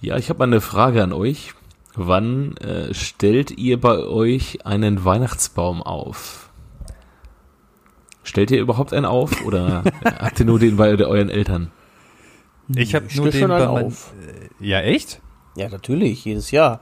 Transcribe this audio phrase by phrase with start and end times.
[0.00, 1.52] Ja, ich habe mal eine Frage an euch.
[1.94, 6.50] Wann äh, stellt ihr bei euch einen Weihnachtsbaum auf?
[8.22, 11.70] Stellt ihr überhaupt einen auf oder habt ihr nur den bei euren Eltern?
[12.74, 14.12] Ich habe nur den schon einen bei mein- auf.
[14.60, 15.22] Äh, Ja, echt?
[15.56, 16.80] Ja, natürlich, jedes Jahr.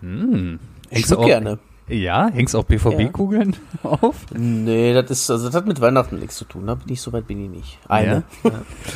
[0.00, 0.60] Hm.
[0.90, 1.58] Ich auch, gerne.
[1.90, 4.14] Ja, hängst auch BVB-Kugeln auf?
[4.32, 6.66] Nee, das ist, also das hat mit Weihnachten nichts zu tun.
[6.66, 7.78] Da bin ich so weit bin ich nicht.
[7.88, 8.22] Eine.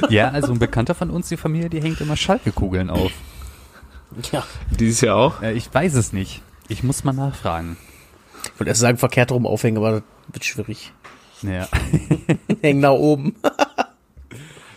[0.09, 3.11] Ja, also ein Bekannter von uns, die Familie, die hängt immer Schalke-Kugeln auf.
[4.31, 4.45] Ja.
[4.79, 5.43] Dieses Jahr auch?
[5.43, 6.41] Äh, ich weiß es nicht.
[6.69, 7.77] Ich muss mal nachfragen.
[8.45, 10.93] Ich wollte erst sagen, verkehrt rum aufhängen, aber das wird schwierig.
[11.43, 11.67] Ja.
[12.63, 13.35] Hängen nach oben.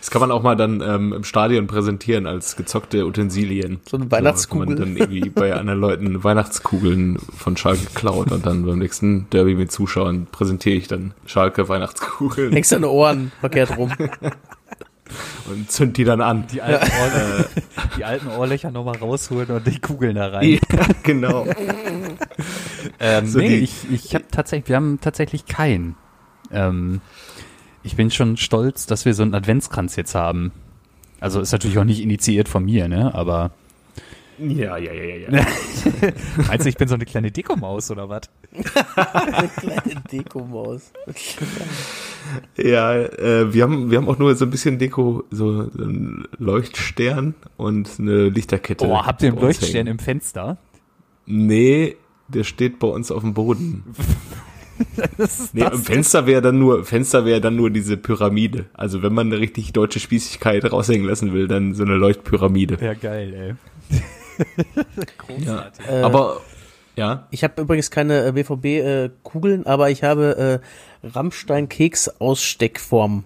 [0.08, 3.80] Das kann man auch mal dann ähm, im Stadion präsentieren als gezockte Utensilien.
[3.86, 4.68] So eine Weihnachtskugel.
[4.78, 9.28] So, man dann irgendwie bei anderen Leuten Weihnachtskugeln von Schalke klaut und dann beim nächsten
[9.28, 13.92] Derby mit Zuschauern präsentiere ich dann Schalke Weihnachtskugeln Hängst deine Ohren verkehrt rum.
[15.50, 16.46] und zünd die dann an.
[16.54, 17.48] Die alten, Ohrlöcher,
[17.98, 20.52] die alten Ohrlöcher nochmal rausholen und die Kugeln da rein.
[20.72, 21.46] Ja, genau.
[22.98, 25.96] Ähm, So nee, die- ich, ich habe tatsächlich, wir haben tatsächlich keinen.
[26.50, 27.02] Ähm,
[27.82, 30.52] ich bin schon stolz, dass wir so einen Adventskranz jetzt haben.
[31.20, 33.14] Also ist natürlich auch nicht initiiert von mir, ne?
[33.14, 33.50] Aber
[34.38, 35.46] Ja, ja, ja, ja, ja.
[36.46, 38.22] meinst du, ich bin so eine kleine Dekomaus oder was?
[38.52, 40.92] Eine kleine Dekomaus.
[42.56, 47.34] Ja, äh, wir haben wir haben auch nur so ein bisschen Deko, so, einen Leuchtstern
[47.56, 48.86] und eine Lichterkette.
[48.86, 49.88] Oh, habt ihr einen Leuchtstern hängen.
[49.88, 50.58] im Fenster?
[51.26, 51.96] Nee,
[52.28, 53.84] der steht bei uns auf dem Boden.
[55.16, 58.66] Das ist Nee, im Fenster wäre dann nur Fenster wäre dann nur diese Pyramide.
[58.74, 62.78] Also wenn man eine richtig deutsche Spießigkeit raushängen lassen will, dann so eine Leuchtpyramide.
[62.80, 63.54] Ja, geil, ey.
[65.18, 65.86] Großartig.
[65.88, 66.40] Äh, Aber
[66.96, 70.60] ja, Ich habe übrigens keine äh, BVB-Kugeln, aber ich habe
[71.04, 73.24] äh, Rammstein-Keks-Aussteckform.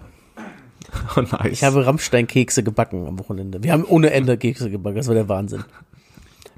[1.16, 1.52] oh, nice.
[1.52, 3.62] Ich habe Rammstein-Kekse gebacken am Wochenende.
[3.62, 5.64] Wir haben ohne Ende Kekse gebacken, das war der Wahnsinn.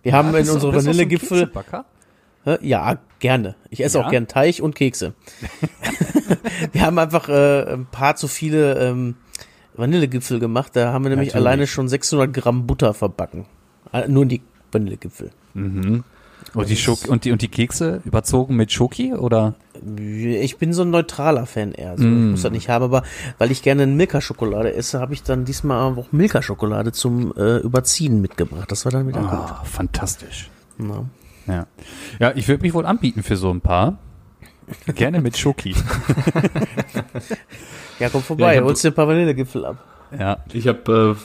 [0.03, 1.51] Wir haben in unsere Vanillegipfel.
[1.71, 1.81] Hä?
[2.61, 3.55] Ja, gerne.
[3.71, 4.05] Ich esse Ja?
[4.07, 5.15] auch gern Teig und Kekse.
[6.73, 9.15] wir haben einfach äh, ein paar zu viele ähm,
[9.77, 10.73] Vanillegipfel gemacht.
[10.75, 11.47] Da haben wir nämlich Natürlich.
[11.47, 13.47] alleine schon 600 Gramm Butter verbacken.
[13.93, 15.31] Äh, Nur in die Vanillegipfel.
[15.55, 19.55] Und die, Schok und, die, und die Kekse überzogen mit Schoki oder?
[19.97, 21.93] Ich bin so ein neutraler Fan eher.
[21.93, 23.03] Also Ich muss das nicht haben, aber
[23.39, 28.71] weil ich gerne Milka-Schokolade esse, habe ich dann diesmal auch Milka-Schokolade zum äh, Überziehen mitgebracht.
[28.71, 30.51] Das war dann wieder Ah, fantastisch.
[30.77, 30.89] gut.
[30.91, 31.05] Ja.
[31.47, 31.67] Ja,
[32.19, 33.99] ja ich würde mich wohl anbieten für so ein paar.
[34.95, 35.75] Gerne mit Schoki.
[37.99, 39.77] ja, komm Ja, vorbei, hab- holst dir ein paar Vanillegipfel ab.
[40.19, 40.39] Ja.
[40.53, 41.17] ich habe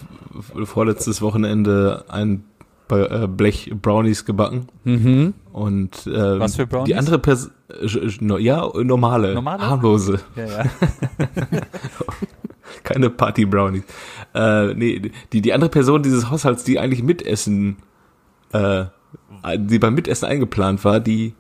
[0.57, 2.43] äh, vorletztes Wochenende ein
[2.89, 5.33] äh, Blech Brownies gebacken Mhm.
[5.53, 6.85] und ähm, Was für Brownies?
[6.87, 7.51] die andere Person
[8.39, 9.69] ja normale, Normale?
[9.69, 10.63] harmlose Ja, ja.
[12.83, 13.83] keine Party Brownies
[14.33, 17.77] äh, nee die die andere Person dieses Haushalts die eigentlich mitessen
[18.53, 18.85] äh,
[19.57, 21.33] die beim Mitessen eingeplant war die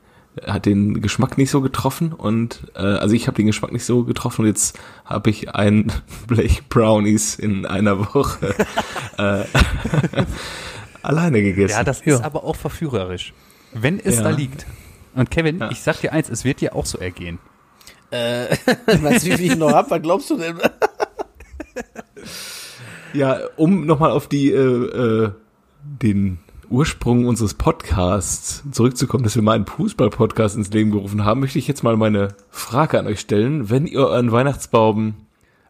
[0.45, 4.03] hat den Geschmack nicht so getroffen und äh, also ich habe den Geschmack nicht so
[4.05, 5.91] getroffen und jetzt habe ich ein
[6.27, 8.55] Blech Brownies in einer Woche
[9.17, 9.43] äh,
[11.01, 11.73] alleine gegessen.
[11.77, 12.15] ja, das Ja.
[12.15, 13.33] ist aber auch verführerisch.
[13.73, 14.23] Wenn es Ja.
[14.23, 14.65] da liegt.
[15.15, 15.71] Und Kevin, Ja.
[15.71, 17.39] ich sag dir eins, es wird dir auch so ergehen.
[18.11, 18.45] Äh,
[18.85, 19.89] weißt du, wie viel ich noch hab?
[19.91, 20.57] Was glaubst du denn?
[23.13, 24.55] Ja, um nochmal auf die äh,
[25.25, 25.31] äh,
[25.81, 31.59] den Ursprung unseres Podcasts zurückzukommen, dass wir mal einen Fußball-Podcast ins Leben gerufen haben, möchte
[31.59, 33.69] ich jetzt mal meine Frage an euch stellen.
[33.69, 35.15] Wenn ihr euren Weihnachtsbaum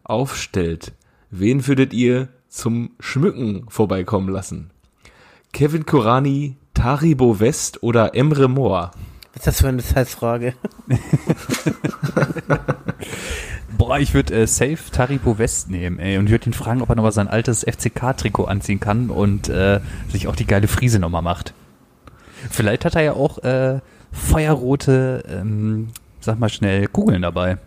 [0.04, 0.92] aufstellt,
[1.30, 4.70] wen würdet ihr zum Schmücken vorbeikommen lassen?
[5.52, 8.90] Kevin Kurani, Taribo West oder Emre Moore?
[9.32, 10.54] Was ist das für eine Zeitfrage?
[13.76, 16.96] Boah, ich würde äh, safe Taribo West nehmen, ey, und würde ihn fragen, ob er
[16.96, 21.54] nochmal sein altes FCK-Trikot anziehen kann und äh, sich auch die geile Friese nochmal macht.
[22.50, 23.80] Vielleicht hat er ja auch äh,
[24.12, 25.88] feuerrote, ähm,
[26.20, 27.58] sag mal schnell, Kugeln dabei.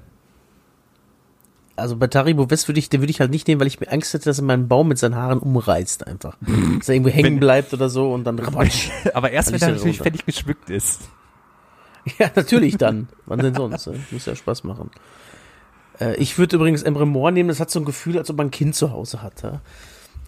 [1.76, 3.92] Also bei Taribo West würde ich, den würde ich halt nicht nehmen, weil ich mir
[3.92, 6.38] Angst hätte, dass er meinen Baum mit seinen Haaren umreißt einfach.
[6.78, 8.90] dass er irgendwo hängen bleibt oder so und dann rabatsch.
[9.14, 10.04] Aber erst, wenn er er natürlich runter.
[10.04, 11.02] fertig geschmückt ist.
[12.20, 13.08] Ja, natürlich dann.
[13.28, 13.88] Wann denn sonst?
[13.88, 13.98] ne?
[14.12, 14.92] Muss ja Spaß machen.
[16.04, 18.48] Äh, ich würde übrigens Emre Moore nehmen, das hat so ein Gefühl, als ob man
[18.48, 19.44] ein Kind zu Hause hat.
[19.44, 19.62] Ja?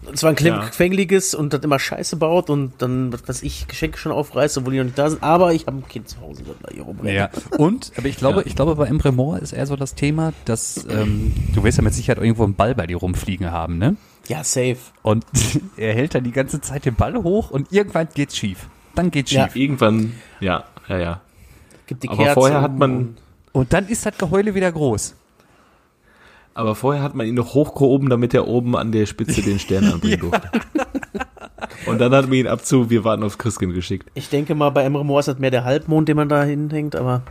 [0.06, 0.60] Und zwar ein Ja.
[0.68, 4.72] quengeliges und das immer Scheiße baut und dann, was weiß ich, Geschenke schon aufreißt, obwohl
[4.74, 5.22] die noch nicht da sind.
[5.22, 7.14] Aber ich habe ein Kind zu Hause, das da hier rumrennt.
[7.16, 8.46] Ja, und, aber ich glaube, Ja.
[8.46, 11.84] ich glaube, bei Emre Moore ist eher so das Thema, dass, ähm, du wirst ja
[11.84, 13.96] mit Sicherheit irgendwo einen Ball bei dir rumfliegen haben, ne?
[14.28, 14.76] ja, safe.
[15.02, 15.24] Und
[15.76, 18.68] er hält dann die ganze Zeit den Ball hoch und irgendwann geht's schief.
[18.94, 19.44] Dann geht's Ja.
[19.46, 19.56] schief.
[19.56, 21.20] Irgendwann, ja, ja, ja.
[21.86, 23.16] Gibt die Aber Kerze vorher hat man-
[23.52, 25.14] Und dann ist das Geheule wieder groß.
[26.56, 29.84] Aber vorher hat man ihn noch hochgehoben, damit er oben an der Spitze den Stern
[29.92, 30.50] anbringen durfte.
[31.86, 34.08] Und dann hat man ihn ab zu, wir warten aufs Christkind geschickt.
[34.14, 36.96] Ich denke mal, bei Emre Moore ist das mehr der Halbmond, den man da hinhängt,
[36.96, 37.22] aber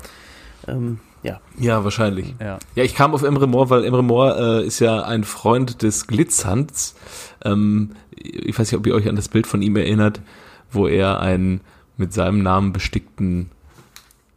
[0.67, 1.39] ähm, ja.
[1.59, 2.35] Ja, wahrscheinlich.
[2.39, 2.59] Ja.
[2.75, 6.05] Ja, ich kam auf Emre Moore, weil Emre Moore äh, ist ja ein Freund des
[6.07, 6.93] Glitzhans.
[7.43, 10.21] Ähm, ich weiß nicht, ob ihr euch an das Bild von ihm erinnert,
[10.71, 11.61] wo er einen
[11.97, 13.49] mit seinem Namen bestickten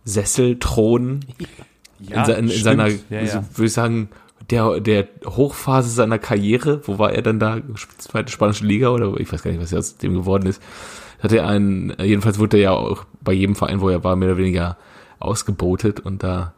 [0.04, 1.20] Sesselthron
[2.00, 2.64] in, se- in, in stimmt.
[2.64, 3.44] seiner, ja, ja.
[3.54, 4.08] würde ich sagen,
[4.50, 7.58] der, der Hochphase seiner Karriere, wo war er dann da?
[7.98, 10.62] Zweite spanische Liga oder ich weiß gar nicht, was aus dem geworden ist.
[11.20, 14.28] Hat er einen, jedenfalls wurde er ja auch bei jedem Verein, wo er war, mehr
[14.30, 14.76] oder weniger
[15.18, 16.54] ausgebotet und da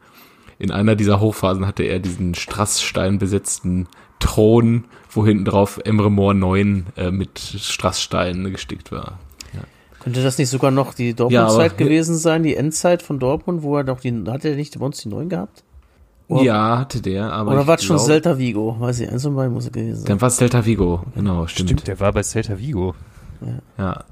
[0.59, 3.89] in einer dieser Hochphasen hatte er diesen Strassstein besetzten
[4.19, 9.19] Thron, wo hinten drauf Emre Moore 9 äh, mit Strasssteinen gestickt war.
[10.01, 13.63] Könnte das nicht sogar noch die Ja, Dortmund-Zeit aber- gewesen sein, die Endzeit von Dortmund,
[13.63, 15.63] wo er doch die, hat er nicht bei uns die neun gehabt?
[16.31, 17.53] Oder- Ja, hatte der, aber.
[17.53, 18.77] Oder war es schon glaub- Celta Vigo?
[18.79, 20.07] Weiß ich, eins und beiden muss es gewesen sein.
[20.07, 21.71] Dann war es Delta Vigo, genau, stimmt.
[21.71, 22.95] Stimmt, der war bei Celta Vigo.
[23.79, 24.05] Ja.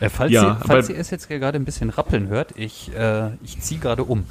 [0.00, 3.30] Äh, falls Ja, ihr, falls ihr es jetzt gerade ein bisschen rappeln hört, ich, äh,
[3.42, 4.24] ich ziehe gerade um.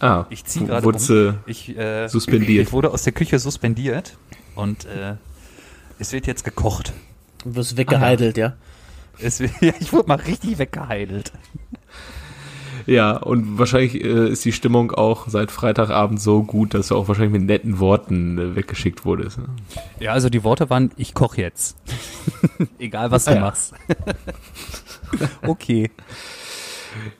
[0.00, 0.94] Ah, Ich ziehe gerade um.
[1.46, 2.66] Ich, äh, suspendiert.
[2.68, 4.16] Ich wurde aus der Küche suspendiert
[4.54, 5.14] und äh,
[5.98, 6.92] es wird jetzt gekocht.
[7.42, 8.52] Du wirst weggeheidelt, ja.
[9.18, 11.32] Es wird, ja, ich wurde mal richtig weggeheidelt.
[12.86, 17.08] Ja, und wahrscheinlich äh, ist die Stimmung auch seit Freitagabend so gut, dass du auch
[17.08, 19.38] wahrscheinlich mit netten Worten äh, weggeschickt wurdest.
[19.38, 19.46] Ne?
[20.00, 21.76] Ja, also die Worte waren, ich koche jetzt.
[22.78, 23.40] Egal, was du Ah, ja.
[23.40, 23.74] machst.
[25.46, 25.90] okay.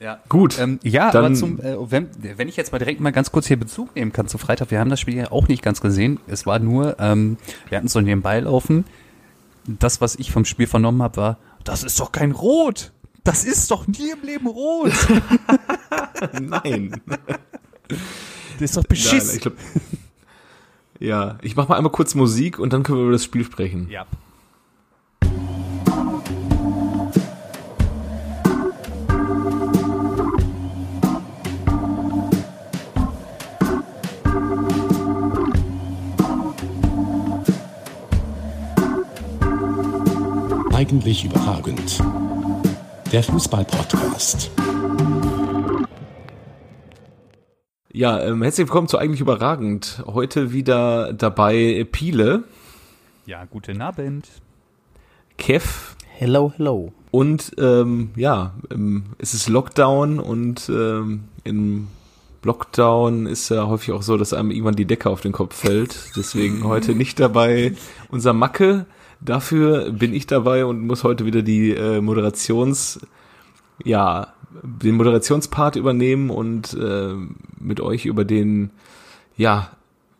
[0.00, 0.20] Ja.
[0.28, 3.32] Gut, Ähm, ja, Dann- aber zum, äh, wenn, wenn ich jetzt mal direkt mal ganz
[3.32, 5.80] kurz hier Bezug nehmen kann zu Freitag, wir haben das Spiel ja auch nicht ganz
[5.80, 6.20] gesehen.
[6.28, 7.38] Es war nur, ähm,
[7.68, 8.84] wir hatten so nebenbei laufen.
[9.66, 12.92] Das, was ich vom Spiel vernommen habe, war, das ist doch kein Rot.
[13.24, 14.92] Das ist doch nie im Leben rot.
[16.40, 17.00] nein.
[18.54, 19.34] Das ist doch Nein, beschiss.
[19.34, 19.54] ich glaub,
[21.00, 23.88] ja, ich mach mal einmal kurz Musik und dann können wir über das Spiel sprechen.
[23.90, 24.06] ja.
[40.72, 42.00] Eigentlich überragend.
[43.14, 44.50] Der Fußball-Podcast.
[47.92, 50.02] Ja, ähm, herzlich willkommen zu Eigentlich Überragend.
[50.04, 52.42] Heute wieder dabei Piele,
[53.24, 54.26] Ja, guten Abend.
[55.38, 56.92] Kev Hello, hello.
[57.12, 61.86] und ähm, ja, ähm, es ist Lockdown und ähm, im
[62.42, 66.16] Lockdown ist ja häufig auch so, dass einem irgendwann die Decke auf den Kopf fällt.
[66.16, 67.76] Deswegen heute nicht dabei
[68.10, 68.86] unser Macke.
[69.24, 73.00] Dafür bin ich dabei und muss heute wieder die äh, Moderations,
[73.82, 77.14] ja, den Moderationspart übernehmen und äh,
[77.58, 78.70] mit euch über den,
[79.36, 79.70] ja,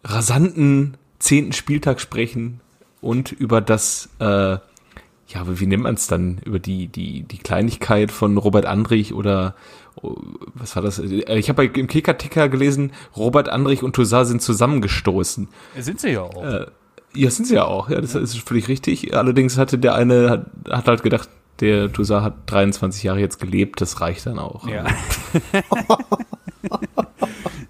[0.05, 2.61] rasanten zehnten Spieltag sprechen
[3.01, 4.25] und über das, äh,
[4.57, 6.39] ja, wie nennt man es dann?
[6.45, 9.55] Über die, die, die Kleinigkeit von Robert Andrich oder
[10.03, 10.17] oh,
[10.55, 10.99] was war das?
[10.99, 15.49] Äh, Ich habe im Kicker-Ticker gelesen, Robert Andrich und Toussaint sind zusammengestoßen.
[15.79, 16.43] Sind sie ja auch.
[16.43, 16.67] Äh,
[17.17, 19.17] ja, sind sie ja auch, ja, das ist völlig richtig.
[19.17, 21.29] Allerdings hatte der eine, hat, hat halt gedacht,
[21.61, 24.67] der Toussaint hat 23 Jahre jetzt gelebt, das reicht dann auch.
[24.69, 24.85] Ja.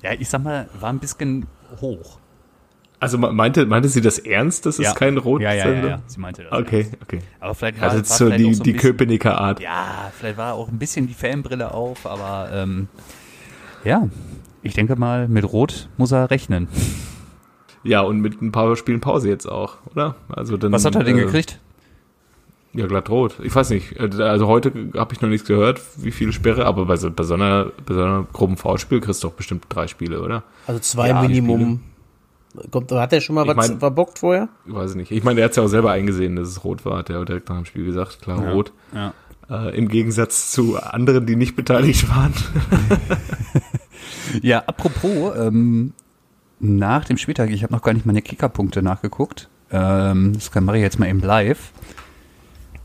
[0.02, 1.46] ja, ich sag mal, war ein bisschen
[1.80, 2.18] hoch.
[3.00, 4.94] Also me- meinte, meinte sie das ernst, dass es ja.
[4.94, 5.98] kein Rot Ja, ja, ja, ja.
[6.06, 6.52] Sie meinte das.
[6.52, 6.96] Okay, ernst.
[7.02, 7.18] okay.
[7.40, 9.40] Aber vielleicht Ja, war, das war so vielleicht die, auch so ein die bisschen, Köpenicker
[9.40, 9.60] Art.
[9.60, 12.88] Ja, vielleicht war auch ein bisschen die Fanbrille auf, aber ähm,
[13.84, 14.08] ja,
[14.62, 16.68] ich denke mal, mit Rot muss er rechnen.
[17.84, 20.16] Ja, und mit ein paar Spielen Pause jetzt auch, oder?
[20.28, 21.60] Also dann, Was hat er denn äh, gekriegt?
[22.72, 23.36] Ja, glatt rot.
[23.42, 24.00] Ich weiß nicht.
[24.00, 27.22] äh, Also heute habe ich noch nichts gehört, wie viele Sperre, aber bei so, bei
[27.22, 30.42] so einer, bei so einer groben V-Spiel kriegst du doch bestimmt drei Spiele, oder?
[30.66, 31.80] Also zwei Ja, Minimum.
[32.70, 34.48] Kommt, hat er schon mal Ich was mein- verbockt vorher?
[34.66, 35.10] Ich weiß nicht.
[35.10, 37.24] Ich meine, er hat ja auch selber eingesehen, dass es rot war, hat er auch
[37.24, 38.22] direkt nach dem Spiel gesagt.
[38.22, 38.52] Klar, Ja.
[38.52, 38.72] rot.
[38.94, 39.12] Ja.
[39.50, 42.32] Äh, Im Gegensatz zu anderen, die nicht beteiligt waren.
[44.42, 45.92] Ja, apropos, ähm,
[46.64, 49.48] nach dem Spieltag, ich habe noch gar nicht meine Kickerpunkte nachgeguckt.
[49.70, 51.72] Ähm, das kann mache ich jetzt mal eben live.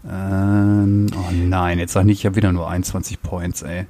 [0.10, 3.86] Ähm, oh nein, jetzt sag nicht, ich habe wieder nur 21 Points, ey.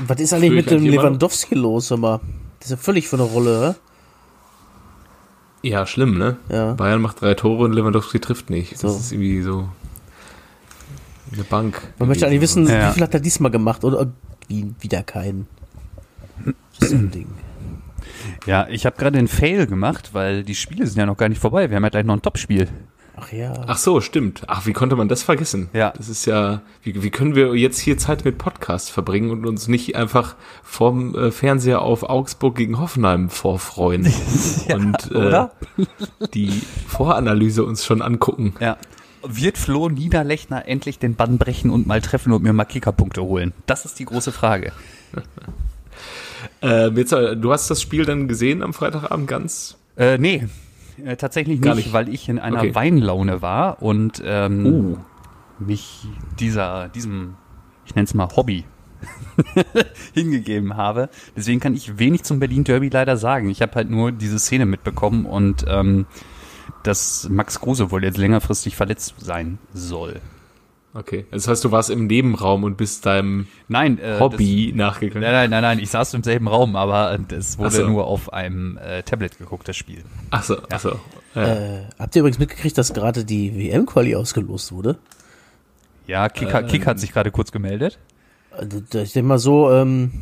[0.00, 2.20] Was ist eigentlich Fühl ich mit dem Lewandowski los, immer?
[2.58, 3.76] Das ist ja völlig von der Rolle,
[5.62, 6.36] Ja, schlimm, ne?
[6.48, 6.72] Ja.
[6.74, 8.76] Bayern macht drei Tore und Lewandowski trifft nicht.
[8.76, 8.88] So.
[8.88, 9.68] Das ist irgendwie so
[11.32, 11.80] eine Bank.
[11.98, 12.88] Man möchte eigentlich wissen, Ja.
[12.90, 13.84] wie viel hat er diesmal gemacht?
[13.84, 14.08] Oder
[14.48, 15.46] wie, wieder keinen.
[16.44, 17.28] Das ist so ein Ding.
[18.46, 21.40] Ja, ich habe gerade einen Fail gemacht, weil die Spiele sind ja noch gar nicht
[21.40, 21.70] vorbei.
[21.70, 22.68] Wir haben ja gleich noch ein Topspiel.
[23.16, 23.52] Ach ja.
[23.66, 24.42] Ach so, stimmt.
[24.48, 25.68] Ach, wie konnte man das vergessen?
[25.72, 25.92] Ja.
[25.96, 29.68] Das ist ja, wie, wie können wir jetzt hier Zeit mit Podcast verbringen und uns
[29.68, 34.12] nicht einfach vom äh, Fernseher auf Augsburg gegen Hoffenheim vorfreuen
[34.74, 35.52] und äh, oder?
[36.34, 36.50] die
[36.88, 38.54] Voranalyse uns schon angucken?
[38.60, 38.78] Ja.
[39.26, 43.52] Wird Flo Niederlechner endlich den Bann brechen und mal treffen und mir mal Kickerpunkte holen?
[43.66, 44.72] Das ist die große Frage.
[46.62, 49.78] Ähm, jetzt, äh, du hast das Spiel dann gesehen am Freitagabend ganz?
[49.96, 50.46] Äh, nee,
[51.04, 51.92] äh, tatsächlich nicht, nicht.
[51.92, 52.74] weil ich in einer Okay.
[52.74, 54.96] Weinlaune war und ähm, Uh.
[55.58, 56.06] mich
[56.40, 57.36] dieser, diesem,
[57.86, 58.64] ich nenne es mal Hobby,
[60.14, 61.08] hingegeben habe.
[61.36, 63.50] Deswegen kann ich wenig zum Berlin Derby leider sagen.
[63.50, 66.06] Ich habe halt nur diese Szene mitbekommen und ähm,
[66.82, 70.20] dass Max Kruse wohl jetzt längerfristig verletzt sein soll.
[70.96, 71.26] Okay.
[71.32, 75.22] Das heißt, du warst im Nebenraum und bist deinem Nein, äh, Hobby Das, nachgegangen.
[75.22, 77.86] nein, nein, nein, nein, ich saß im selben Raum, aber es wurde so.
[77.88, 80.04] nur auf einem äh, Tablet geguckt, das Spiel.
[80.30, 81.00] Ach so, ach so.
[81.34, 81.42] Ja.
[81.78, 84.96] Äh, habt ihr übrigens mitgekriegt, dass gerade die WM-Quali ausgelost wurde?
[86.06, 87.98] Ja, Kick, hat- Kick hat sich gerade kurz gemeldet.
[88.52, 90.12] Also, ich denke mal so, ähm,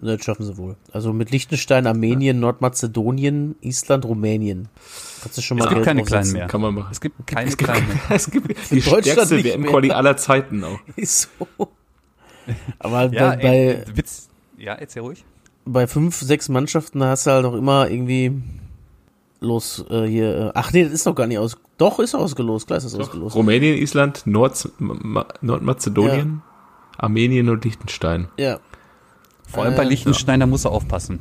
[0.00, 0.76] das schaffen sie wohl.
[0.92, 4.68] Also mit Liechtenstein, Armenien, Nordmazedonien, Island, Rumänien.
[5.22, 6.46] Kannst du schon mal Es gibt Geld keine kleinen mehr.
[6.46, 6.88] Kann man machen.
[6.90, 7.96] Es gibt keine Es gibt, kleinen mehr.
[8.10, 10.78] es gibt die Deutschland stärkste WM-Quali aller Zeiten auch.
[10.96, 11.68] Ist so.
[12.78, 14.28] Aber Ja, bei, bei, ey, Witz.
[14.58, 15.24] Ja, erzähl ruhig.
[15.64, 18.40] bei fünf, sechs Mannschaften hast du halt auch immer irgendwie
[19.40, 20.36] los äh, hier.
[20.36, 21.56] Äh, ach nee, das ist noch gar nicht aus.
[21.78, 23.34] Doch, ist ausgelost, klar ist das ausgelost.
[23.34, 26.42] Rumänien, Island, Nord Ma Nordmazedonien,
[26.96, 28.28] Armenien und Liechtenstein.
[28.36, 28.60] Ja.
[29.52, 31.20] Vor allem bei Äh, Liechtenstein, da musst du aufpassen.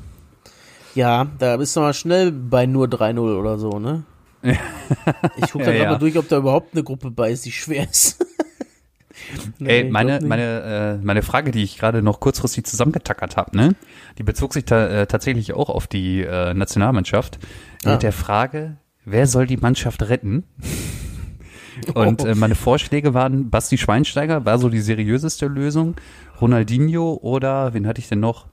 [0.96, 4.04] Ja, da bist du mal schnell bei nur 3-0 oder so, ne?
[4.44, 5.92] Ich gucke da Ja, ja.
[5.92, 8.26] mal durch, ob da überhaupt eine Gruppe bei ist, die schwer ist.
[9.64, 13.76] Ey, meine, meine, äh, meine Frage, die ich gerade noch kurzfristig zusammengetackert habe, ne,
[14.18, 17.40] die bezog sich da, äh, tatsächlich auch auf die äh, Nationalmannschaft
[17.86, 17.94] Ah.
[17.94, 20.44] mit der Frage, wer soll die Mannschaft retten?
[21.94, 25.96] Und äh, meine Vorschläge waren Basti Schweinsteiger, war so die seriöseste Lösung,
[26.42, 28.48] Ronaldinho oder wen hatte ich denn noch?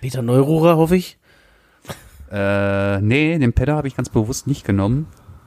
[0.00, 1.18] Peter Neururer, hoffe ich.
[2.30, 5.06] Äh, nee, den Pedder habe ich ganz bewusst nicht genommen.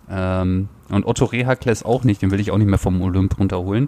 [0.10, 3.88] Ähm, und Otto Rehakles auch nicht, den will ich auch nicht mehr vom Olymp runterholen.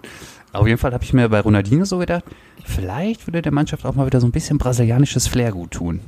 [0.52, 2.24] Auf jeden Fall habe ich mir bei Ronaldinho so gedacht,
[2.64, 6.00] vielleicht würde der Mannschaft auch mal wieder so ein bisschen brasilianisches Flair gut tun.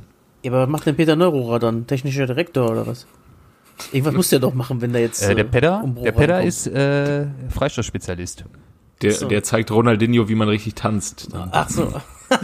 [0.43, 1.85] Ja, aber was macht denn Peter Neururer dann?
[1.87, 3.05] Technischer Direktor oder was?
[3.91, 5.21] Irgendwas muss der doch machen, wenn der jetzt.
[5.21, 8.45] Äh, der Pedder, Umbruch der Pedder ist äh, Freistoßspezialist.
[9.01, 9.27] Der, So.
[9.27, 11.29] der zeigt Ronaldinho, wie man richtig tanzt.
[11.51, 11.93] Ach so.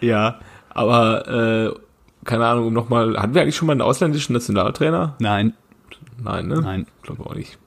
[0.00, 1.74] Ja, aber äh,
[2.24, 5.14] keine Ahnung, um nochmal, hatten wir eigentlich schon mal einen ausländischen Nationaltrainer?
[5.18, 5.54] Nein,
[6.22, 6.60] Nein, ne?
[6.60, 6.86] nein.
[7.02, 7.58] Glaube auch nicht.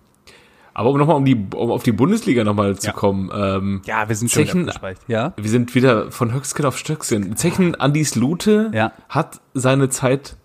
[0.74, 2.94] Aber um nochmal um die, um auf die Bundesliga nochmal zu Ja.
[2.94, 5.04] kommen, ähm, Ja, wir sind schon Zechen- wieder abgespeichert.
[5.08, 5.34] Ja?
[5.38, 7.38] wir sind wieder von Höchstgen auf Stöckchen.
[7.38, 8.92] Zechen Andis Lute Ja.
[9.08, 10.36] hat seine Zeit,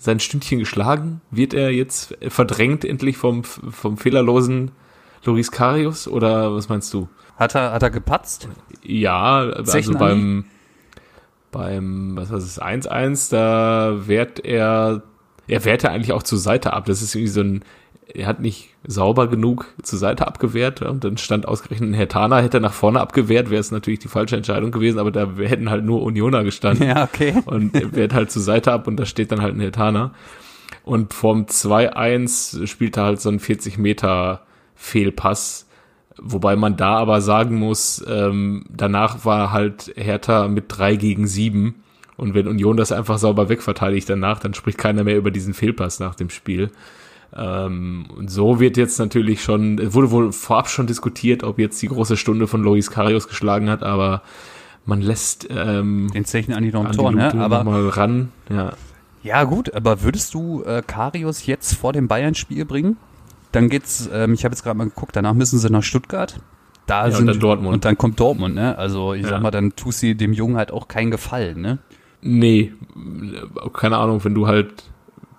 [0.00, 1.20] sein Stündchen geschlagen.
[1.30, 4.70] Wird er jetzt verdrängt endlich vom, vom fehlerlosen
[5.24, 7.08] Loris Karius oder was meinst du?
[7.36, 8.48] Hat er, hat er gepatzt?
[8.82, 10.46] Ja, also Zechen beim,
[11.50, 15.02] beim, was war es, 1-1, da wehrt er,
[15.46, 16.86] er wehrt ja eigentlich auch zur Seite ab.
[16.86, 17.64] Das ist irgendwie so ein,
[18.14, 22.58] er hat nicht sauber genug zur Seite abgewehrt und dann stand ausgerechnet ein Hertaner, hätte
[22.58, 25.84] er nach vorne abgewehrt, wäre es natürlich die falsche Entscheidung gewesen, aber da hätten halt
[25.84, 26.86] nur Unioner gestanden.
[26.86, 27.34] Ja, okay.
[27.44, 30.12] Und er wehrt halt zur Seite ab und da steht dann halt ein Hertaner.
[30.84, 34.42] Und vom 2-1 spielt er halt so einen 40 Meter
[34.74, 35.68] Fehlpass.
[36.16, 41.82] Wobei man da aber sagen muss, ähm, danach war halt Hertha mit 3 gegen 7.
[42.16, 46.00] Und wenn Union das einfach sauber wegverteidigt danach, dann spricht keiner mehr über diesen Fehlpass
[46.00, 46.70] nach dem Spiel.
[47.36, 51.80] Ähm, und so wird jetzt natürlich schon, es wurde wohl vorab schon diskutiert, ob jetzt
[51.80, 54.22] die große Stunde von Loris Karius geschlagen hat, aber
[54.84, 57.32] man lässt ähm, Den Zechen an die Tor, ne?
[57.38, 58.32] Aber mal ran.
[58.48, 58.72] Ja.
[59.22, 62.96] Ja, gut, aber würdest du äh, Karius jetzt vor dem Bayern-Spiel bringen?
[63.52, 66.40] Dann geht's, ähm, ich habe jetzt gerade mal geguckt, danach müssen sie nach Stuttgart.
[66.86, 67.74] Da Ja, und sind dann Dortmund.
[67.74, 68.76] Und dann kommt Dortmund, ne?
[68.78, 69.28] Also ich Ja.
[69.28, 71.78] sag mal, dann tust du dem Jungen halt auch keinen Gefallen, ne?
[72.22, 72.72] Nee,
[73.72, 74.84] keine Ahnung, wenn du halt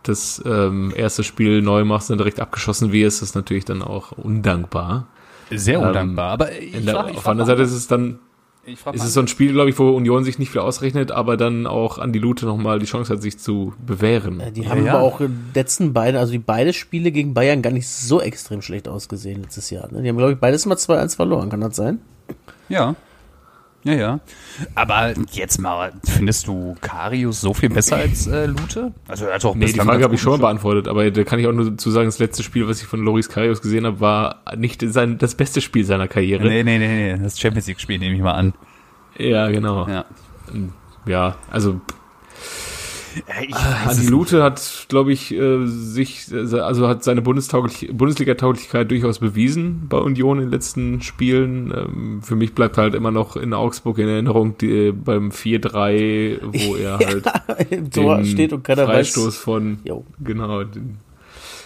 [0.04, 4.12] das ähm, erste Spiel neu machst und direkt abgeschossen wirst, ist das natürlich dann auch
[4.14, 5.08] undankbar.
[5.50, 6.32] Sehr Ähm, undankbar.
[6.32, 8.20] Aber ich frag, ich auf der anderen Seite ist es dann,
[8.66, 11.66] ist es so ein Spiel, glaube ich, wo Union sich nicht viel ausrechnet, aber dann
[11.68, 14.40] auch an die Lute nochmal die Chance hat, sich zu bewähren.
[14.40, 14.94] Äh, Die Ja, haben ja.
[14.94, 18.22] aber auch in den letzten beiden, also die beide Spiele gegen Bayern gar nicht so
[18.22, 19.92] extrem schlecht ausgesehen letztes Jahr.
[19.92, 20.02] Ne?
[20.04, 22.00] Die haben, glaube ich, beides mal 2-1 verloren, kann das sein?
[22.70, 22.96] Ja.
[23.84, 24.20] Ja, ja.
[24.76, 28.94] Aber jetzt mal, findest du Karius so viel besser als äh, Lute?
[29.08, 31.48] Also er hat doch Nee, die Frage habe ich schon beantwortet, aber da kann ich
[31.48, 34.44] auch nur zu sagen, das letzte Spiel, was ich von Loris Karius gesehen habe, war
[34.56, 36.44] nicht sein, das beste Spiel seiner Karriere.
[36.44, 38.54] Nee, nee, nee, nee, das Champions League-Spiel nehme ich mal an.
[39.18, 39.88] Ja, genau.
[39.88, 40.06] Ja.
[41.08, 41.82] Ja, also
[43.48, 49.88] Ich Andi Lute hat, glaube ich, äh, sich, äh, also hat seine Bundesliga-Tauglichkeit durchaus bewiesen
[49.90, 51.74] bei Union in den letzten Spielen.
[51.76, 56.40] Ähm, für mich bleibt halt immer noch in Augsburg in Erinnerung die, äh, beim 4-3,
[56.42, 57.26] wo er halt
[57.70, 59.36] Im Tor steht und keiner Freistoß weiß.
[59.38, 60.06] von, Jo.
[60.20, 60.98] genau, den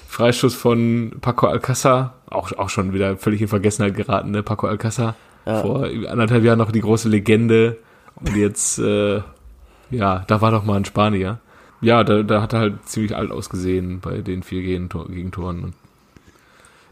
[0.08, 4.44] Freistoß von Paco Alcázar, auch, auch schon wieder völlig in Vergessenheit geraten, ne?
[4.44, 5.16] Paco Alcázar.
[5.46, 5.62] Ja.
[5.62, 7.78] Vor anderthalb Jahren noch die große Legende.
[8.16, 9.22] Und jetzt, äh,
[9.92, 11.40] ja, da war doch mal ein Spanier.
[11.82, 15.74] Ja, da, da hat er halt ziemlich alt ausgesehen bei den vier Gegentor Gegentoren.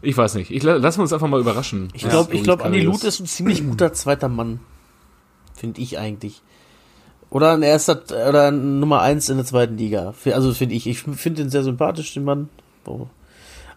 [0.02, 0.50] Ich weiß nicht.
[0.50, 1.88] Ich la- lassen wir uns einfach mal überraschen.
[1.94, 4.60] Ich glaube, ich Luis glaube, Andi Carrios- Lut ist ein ziemlich guter zweiter Mann.
[5.54, 6.42] Finde ich eigentlich.
[7.30, 10.12] Oder ein erster, oder ein Nummer eins in der zweiten Liga.
[10.26, 10.86] Also finde ich.
[10.86, 12.48] Ich finde den sehr sympathisch, den Mann.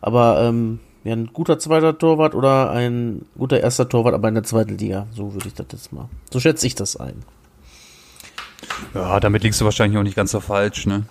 [0.01, 4.43] Aber, ähm, ja, ein guter zweiter Torwart oder ein guter erster Torwart, aber in der
[4.43, 5.07] zweiten Liga.
[5.15, 6.09] So würde ich das jetzt mal.
[6.31, 7.23] So schätze ich das ein.
[8.93, 11.03] Ja, damit liegst du wahrscheinlich auch nicht ganz so falsch, ne?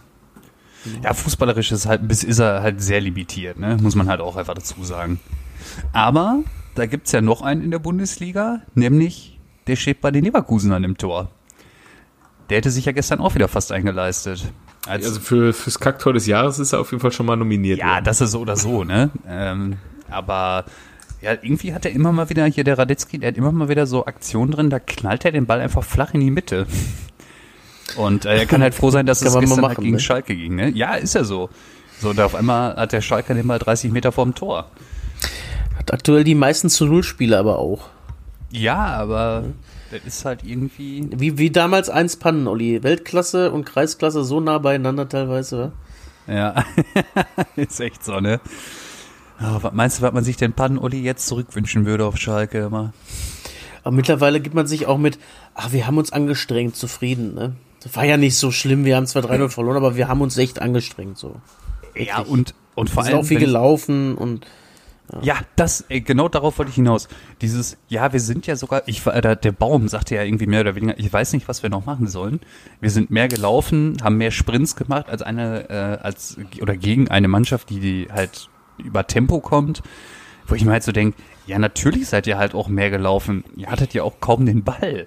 [1.02, 3.76] Ja, fußballerisch ist halt, bis ist er halt sehr limitiert, ne?
[3.80, 5.18] Muss man halt auch einfach dazu sagen.
[5.92, 6.40] Aber
[6.74, 10.96] da gibt's ja noch einen in der Bundesliga, nämlich der steht bei den Leverkusenern im
[10.96, 11.30] Tor.
[12.50, 14.46] Der hätte sich ja gestern auch wieder fast eingeleistet.
[14.86, 17.78] Als, Also für, fürs Kacktor des Jahres ist er auf jeden Fall schon mal nominiert.
[17.78, 18.04] ja, worden.
[18.04, 19.10] das ist so oder so, ne?
[19.26, 20.64] Ähm, aber
[21.20, 23.86] ja, irgendwie hat er immer mal wieder, hier der Radetzky, der hat immer mal wieder
[23.86, 26.66] so Aktionen drin, da knallt er den Ball einfach flach in die Mitte.
[27.96, 30.00] Und äh, er kann halt froh sein, dass es mal gestern halt machen, gegen ne?
[30.00, 30.70] Schalke ging, ne?
[30.70, 31.50] Ja, ist ja so.
[32.00, 34.70] So, und auf einmal hat der Schalke den Ball 30 Meter vorm Tor.
[35.78, 37.88] Hat aktuell die meisten zu Null Spiele aber auch.
[38.50, 39.44] Ja, aber
[39.90, 41.08] das ist halt irgendwie.
[41.16, 42.82] Wie, wie damals eins Pannen, Olli.
[42.82, 45.72] Weltklasse und Kreisklasse so nah beieinander teilweise.
[46.26, 46.64] Ja,
[47.56, 48.40] ist echt so, ne?
[49.38, 52.92] Ah, was meinst du, was man sich den Pannen-Uli jetzt zurückwünschen würde auf Schalke immer?
[53.84, 55.18] Aber mittlerweile gibt man sich auch mit,
[55.54, 57.52] ach, wir haben uns angestrengt, zufrieden, ne?
[57.86, 60.36] Das war ja nicht so schlimm, wir haben zwar 3-0 verloren, aber wir haben uns
[60.36, 61.36] echt angestrengt, so.
[61.94, 63.24] Ja, und, und vor Wir sind allem.
[63.24, 64.44] auch viel gelaufen und
[65.22, 67.06] Ja, das, ey, genau darauf wollte ich hinaus.
[67.40, 70.46] Dieses, ja, wir sind ja sogar, ich war, äh, der, der Baum sagte ja irgendwie
[70.46, 72.40] mehr oder weniger, ich weiß nicht, was wir noch machen sollen.
[72.80, 77.28] Wir sind mehr gelaufen, haben mehr Sprints gemacht als eine, äh, als, oder gegen eine
[77.28, 79.82] Mannschaft, die, die halt über Tempo kommt.
[80.48, 81.16] Wo ich mir halt so denke,
[81.46, 83.44] ja, natürlich seid ihr halt auch mehr gelaufen.
[83.56, 85.06] Ihr hattet ja auch kaum den Ball.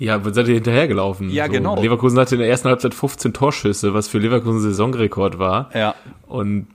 [0.00, 1.30] Ja, seid ihr hinterhergelaufen?
[1.30, 1.80] Ja, genau.
[1.80, 5.70] Leverkusen hatte in der ersten Halbzeit 15 Torschüsse, was für Leverkusen Saisonrekord war.
[5.74, 5.94] Ja.
[6.26, 6.66] Und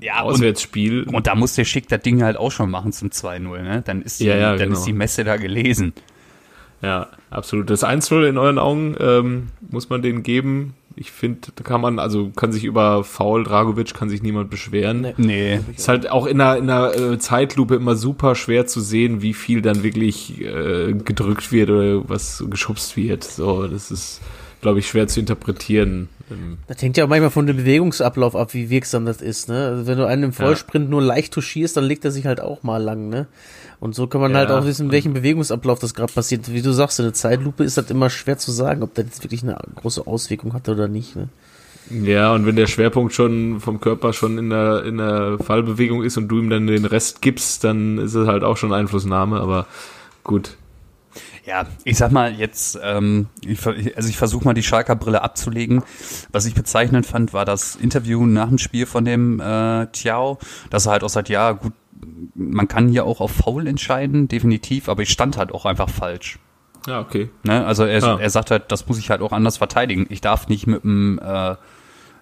[0.00, 1.04] Ja, und, Auswärtsspiel.
[1.04, 3.82] und da muss der Schick das Ding halt auch schon machen zum 2-0, ne?
[3.86, 4.78] Dann ist die, Ja, ja, dann genau.
[4.78, 5.92] ist die Messe da gelesen.
[6.86, 7.68] Ja, absolut.
[7.68, 10.74] Das 1-0 in euren Augen ähm, muss man denen geben.
[10.94, 15.00] Ich finde, da kann man, also kann sich über Foul Dragovic kann sich niemand beschweren.
[15.00, 15.14] Nee.
[15.16, 15.60] Nee.
[15.74, 19.34] Ist halt auch in einer, in einer äh, Zeitlupe immer super schwer zu sehen, wie
[19.34, 23.24] viel dann wirklich äh, gedrückt wird oder was geschubst wird.
[23.24, 24.20] So, das ist,
[24.60, 26.08] glaube ich, schwer zu interpretieren.
[26.30, 29.66] Ähm, das hängt ja auch manchmal von dem Bewegungsablauf ab, wie wirksam das ist, ne?
[29.66, 32.62] Also wenn du einen im Vollsprint nur leicht touchierst, dann legt er sich halt auch
[32.62, 33.26] mal lang, ne?
[33.80, 36.50] Und so kann man Ja, halt auch wissen, welchen Bewegungsablauf das gerade passiert.
[36.52, 39.22] Wie du sagst, in der Zeitlupe ist das immer schwer zu sagen, ob das jetzt
[39.24, 41.28] wirklich eine große Auswirkung hat oder nicht, ne?
[41.88, 46.16] Ja, und wenn der Schwerpunkt schon vom Körper schon in der, in der Fallbewegung ist
[46.16, 49.66] und du ihm dann den Rest gibst, dann ist es halt auch schon Einflussnahme, aber
[50.24, 50.56] gut.
[51.44, 53.64] Ja, ich sag mal jetzt, ähm, ich,
[53.96, 55.84] also ich versuche mal die Schalker Brille abzulegen.
[56.32, 60.38] Was ich bezeichnend fand, war das Interview nach dem Spiel von dem äh, Tiao,
[60.70, 61.72] dass er halt auch sagt, ja gut,
[62.34, 66.38] man kann hier auch auf Foul entscheiden, definitiv, aber ich stand halt auch einfach falsch.
[66.86, 67.30] Ja, okay.
[67.42, 67.64] Ne?
[67.66, 68.18] Also er, Ah.
[68.20, 70.06] er sagt halt, das muss ich halt auch anders verteidigen.
[70.08, 71.54] Ich darf nicht mit dem, äh,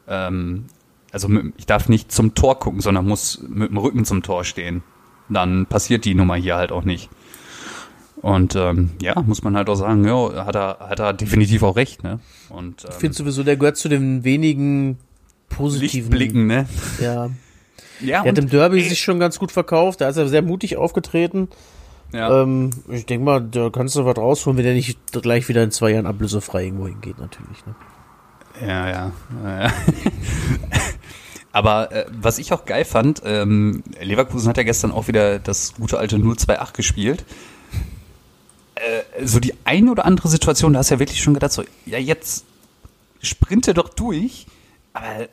[0.09, 0.65] ähm,
[1.13, 4.45] also mit, ich darf nicht zum Tor gucken, sondern muss mit dem Rücken zum Tor
[4.45, 4.83] stehen.
[5.29, 7.11] Dann passiert die Nummer hier halt auch nicht.
[8.17, 11.77] Und ähm, ja, muss man halt auch sagen, ja, hat er, hat er definitiv auch
[11.77, 12.21] recht, ne?
[12.49, 14.97] Und Ich ähm, finde sowieso, der gehört zu den wenigen
[15.51, 16.11] positiven.
[16.11, 16.67] Lichtblicken, ne?
[17.01, 17.29] Ja.
[18.01, 20.43] Ja, Der hat im Derby ey, sich schon ganz gut verkauft, da ist er sehr
[20.43, 21.49] mutig aufgetreten.
[22.13, 22.43] ja.
[22.43, 25.71] Ähm, ich denke mal, da kannst du was rausholen, wenn der nicht gleich wieder in
[25.71, 27.65] zwei Jahren ablösefrei irgendwo hingeht, natürlich.
[27.67, 27.75] Ne?
[28.67, 29.13] Ja, ja.
[29.45, 29.73] ja, ja.
[31.53, 35.75] Aber äh, was ich auch geil fand, ähm, Leverkusen hat ja gestern auch wieder das
[35.75, 37.25] gute alte 0-2-8 gespielt.
[38.75, 41.63] Äh, so die eine oder andere Situation, da hast du ja wirklich schon gedacht, so,
[41.87, 42.45] ja, jetzt
[43.23, 44.47] sprinte doch durch.
[44.95, 45.29] Aber äh,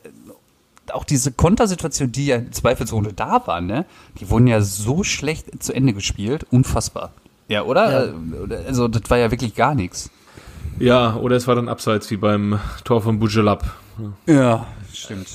[0.92, 3.84] auch diese Kontersituation, die ja zweifelsohne da waren, ne,
[4.20, 7.12] die wurden ja so schlecht zu Ende gespielt, unfassbar.
[7.48, 8.08] Ja, oder?
[8.08, 8.54] Ja.
[8.56, 10.10] Äh, Also, das war ja wirklich gar nichts.
[10.78, 13.64] Ja, oder es war dann abseits wie beim Tor von Bujelab.
[14.26, 15.28] Ja, stimmt.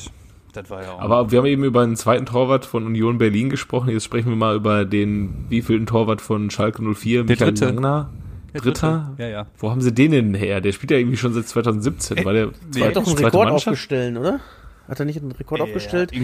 [0.53, 0.99] Das war ja auch.
[1.01, 3.89] Aber wir haben eben über einen zweiten Torwart von Union Berlin gesprochen.
[3.89, 7.65] Jetzt sprechen wir mal über den wievielten Torwart von Schalke 04, Der Michael dritte.
[7.65, 8.09] Langner.
[8.53, 9.13] Der Dritter?
[9.19, 9.45] Ja, ja.
[9.59, 10.61] Wo haben sie den denn her?
[10.61, 12.25] Der spielt ja irgendwie schon seit 2017.
[12.25, 13.67] War der Er hat doch einen Rekord Mannschaft?
[13.67, 14.39] aufgestellt, oder?
[14.87, 16.11] Hat er nicht einen Rekord aufgestellt?
[16.13, 16.23] Ja,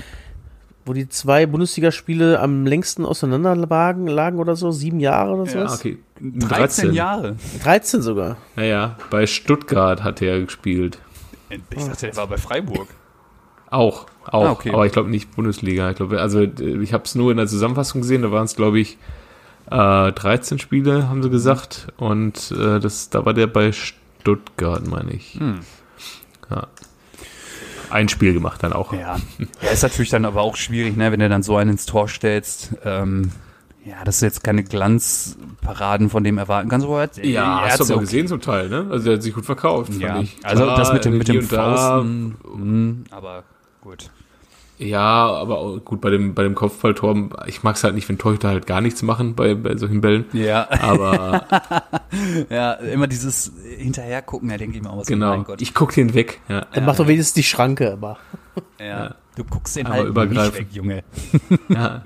[0.85, 4.71] Wo die zwei Bundesligaspiele am längsten auseinander lagen, lagen oder so?
[4.71, 5.79] Sieben Jahre oder Ja, sowas?
[5.79, 5.97] okay.
[6.19, 7.35] 13 Jahre.
[7.63, 8.37] 13 sogar.
[8.55, 10.99] Naja, bei Stuttgart hat er gespielt.
[11.49, 12.87] Ich dachte, der war bei Freiburg.
[13.69, 14.45] Auch, auch.
[14.45, 14.71] Ah, okay.
[14.71, 15.89] Aber ich glaube nicht Bundesliga.
[15.89, 18.21] Ich glaube, also äh, ich habe es nur in der Zusammenfassung gesehen.
[18.21, 18.97] Da waren es, glaube ich,
[19.71, 21.87] äh, 13 Spiele, haben sie gesagt.
[21.97, 25.35] Und äh, das, da war der bei Stuttgart, meine ich.
[25.39, 25.59] Hm.
[26.49, 26.67] Ja.
[27.93, 28.91] Ein Spiel gemacht dann auch.
[28.93, 29.17] Ja.
[29.61, 32.07] ja, ist natürlich dann aber auch schwierig, ne, wenn du dann so einen ins Tor
[32.07, 32.75] stellst.
[32.83, 33.31] Ähm,
[33.85, 36.87] ja, dass du jetzt keine Glanzparaden von dem erwarten kannst.
[36.87, 38.01] aber er Ja, hast du aber okay.
[38.05, 38.87] gesehen zum Teil, ne?
[38.89, 40.37] Also der hat sich gut verkauft, Ja, ich.
[40.43, 43.43] also Klar, das mit dem, mit dem da, Fausten, hm, aber
[43.81, 44.09] gut.
[44.83, 48.49] Ja, aber gut, bei dem, bei dem Kopfballtor, ich mag es halt nicht, wenn Torhüter
[48.49, 50.25] halt gar nichts machen bei, bei solchen Bällen.
[50.33, 51.45] Ja, Aber
[52.49, 55.61] ja, immer dieses Hinterhergucken, da denke ich mir auch so, genau, mein Gott.
[55.61, 56.41] ich guck den weg.
[56.49, 56.65] Ja.
[56.73, 58.17] Dann mach doch wenigstens die Schranke immer.
[58.79, 59.15] ja.
[59.35, 61.03] Du guckst den Aber halt nicht weg, Junge.
[61.69, 62.03] Ja.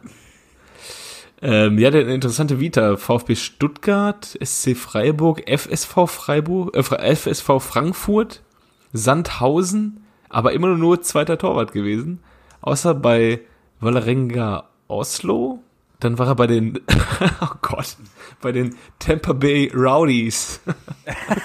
[1.39, 2.97] Ähm, ja, der eine interessante Vita.
[2.97, 8.41] VfB Stuttgart, SC Freiburg, FSV Freiburg, äh, FSV Frankfurt,
[8.91, 12.21] Sandhausen, aber immer nur zweiter Torwart gewesen.
[12.61, 13.41] Außer bei
[13.79, 15.59] Valerenga Oslo.
[15.99, 16.79] Dann war er bei den,
[17.41, 17.97] oh Gott,
[18.41, 20.59] bei den Tampa Bay Rowdies.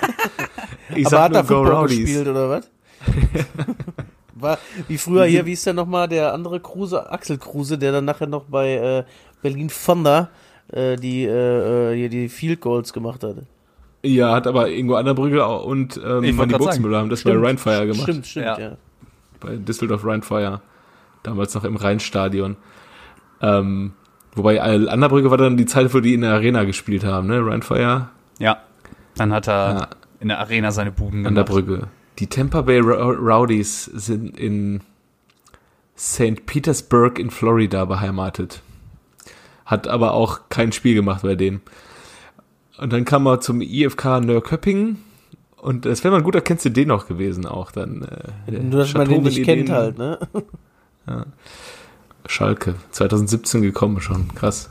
[0.95, 2.71] ich Aber hat er Go Football gespielt oder was?
[4.35, 8.05] War, wie früher hier, wie ist der nochmal, der andere Kruse, Axel Kruse, der dann
[8.05, 9.05] nachher noch bei äh,
[9.41, 10.31] Berlin Thunder
[10.73, 13.37] äh, die, äh, äh, hier die Field Goals gemacht hat.
[14.03, 18.03] Ja, hat aber Ingo Anderbrügge und ähm, grad Buxmüller haben das bei Rheinfire gemacht.
[18.03, 18.59] Stimmt, stimmt, Ja.
[18.59, 18.77] ja.
[19.39, 20.61] bei Düsseldorf Rheinfire,
[21.23, 22.57] damals noch im Rheinstadion.
[23.41, 23.93] Ähm,
[24.35, 27.45] wobei äh, Anderbrücke war dann die Zeit, wo die in der Arena gespielt haben, ne?
[27.45, 28.09] Rheinfire,
[28.39, 28.59] Ja,
[29.17, 29.89] dann hat er Ja.
[30.21, 31.29] in der Arena seine Buden gemacht.
[31.29, 31.89] Anderbrücke.
[32.19, 34.81] Die Tampa Bay Row- Rowdies sind in
[35.97, 36.47] St.
[36.47, 38.63] Petersburg in Florida beheimatet.
[39.67, 41.61] Hat aber auch kein Spiel gemacht bei denen.
[42.79, 44.97] Und dann kam er zum IFK Nörrköping.
[45.57, 48.03] Und das wäre mal ein guter, kennst du den noch gewesen auch dann.
[48.03, 50.19] Äh, der Nur, dass man Chateau den nicht kennt halt, ne?
[52.27, 54.71] Schalke, 2017 gekommen schon, krass.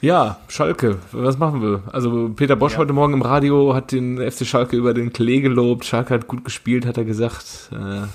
[0.00, 1.82] Ja, Schalke, was machen wir?
[1.92, 2.78] Also Peter Bosch Ja.
[2.78, 5.84] heute Morgen im Radio hat den FC Schalke über den Klee gelobt.
[5.84, 7.70] Schalke hat gut gespielt, hat er gesagt.
[7.72, 8.06] Äh,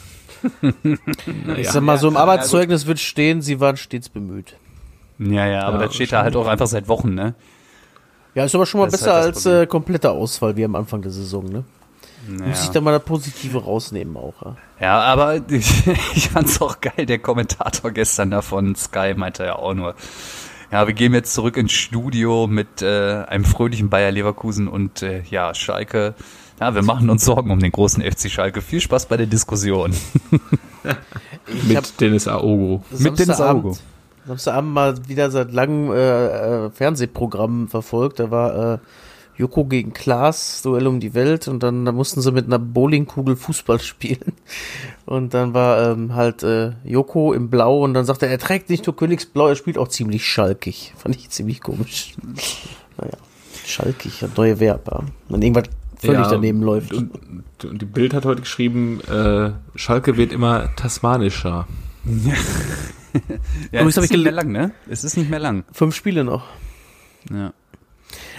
[0.84, 1.72] Ich naja.
[1.72, 4.56] sag mal, so im Ja, Arbeitszeugnis wird stehen, sie waren stets bemüht.
[5.20, 7.34] Ja, ja, aber Ja, das steht da halt auch einfach seit Wochen, ne?
[8.36, 11.02] Ja, ist aber schon mal Das besser halt als äh, kompletter Ausfall wie am Anfang
[11.02, 11.64] der Saison, ne?
[12.28, 14.56] Muss ich da mal das Positive rausnehmen auch, ja.
[14.80, 17.06] Ja, aber ich, ich fand's auch geil.
[17.06, 19.96] Der Kommentator gestern da von Sky meinte ja auch nur,
[20.72, 25.22] ja, wir gehen jetzt zurück ins Studio mit äh, einem fröhlichen Bayer Leverkusen und äh,
[25.30, 26.16] ja, Schalke.
[26.60, 28.62] Ja, wir machen uns Sorgen um den großen FC Schalke.
[28.62, 29.94] Viel Spaß bei der Diskussion.
[31.68, 32.84] Mit Dennis Aogo.
[32.92, 33.78] Mit Dennis Aogo.
[34.26, 38.20] Samstagabend mal wieder seit langem äh, äh, Fernsehprogramm verfolgt.
[38.20, 38.78] Da war äh,
[39.36, 43.36] Joko gegen Klaas, Duell um die Welt und dann da mussten sie mit einer Bowlingkugel
[43.36, 44.34] Fußball spielen.
[45.06, 48.70] Und dann war ähm, halt äh, Joko im Blau und dann sagte er, er trägt
[48.70, 50.94] nicht nur Königsblau, er spielt auch ziemlich schalkig.
[50.98, 52.16] Fand ich ziemlich komisch.
[52.98, 53.18] naja,
[53.66, 54.88] schalkig, das neue Verb.
[54.92, 55.02] Ja.
[55.30, 56.94] Wenn irgendwas völlig Ja, daneben läuft.
[56.94, 57.12] Und,
[57.64, 61.68] und die Bild hat heute geschrieben, äh, Schalke wird immer tasmanischer.
[63.72, 64.72] Ja, es ist ich nicht mehr lang, ne?
[64.90, 65.66] Es ist nicht mehr lang.
[65.72, 66.44] Fünf Spiele noch.
[67.32, 67.54] Ja.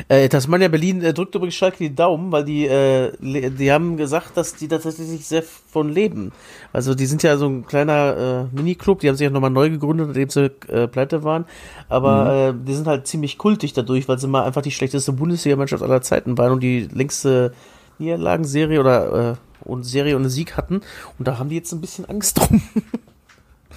[0.08, 4.36] Äh, Tasmania Berlin äh, drückt übrigens Schalke die Daumen, weil die, äh, die haben gesagt,
[4.36, 6.32] dass die tatsächlich sehr von leben.
[6.72, 9.70] Also die sind ja so ein kleiner äh, Miniclub, die haben sich ja nochmal neu
[9.70, 11.44] gegründet, nachdem sie äh, pleite waren.
[11.88, 15.82] Aber äh, die sind halt ziemlich kultig dadurch, weil sie mal einfach die schlechteste Bundesliga-Mannschaft
[15.82, 17.52] aller Zeiten waren und die längste
[17.98, 20.82] Niederlagenserie oder äh, und Serie ohne Sieg hatten.
[21.18, 22.62] Und da haben die jetzt ein bisschen Angst drum.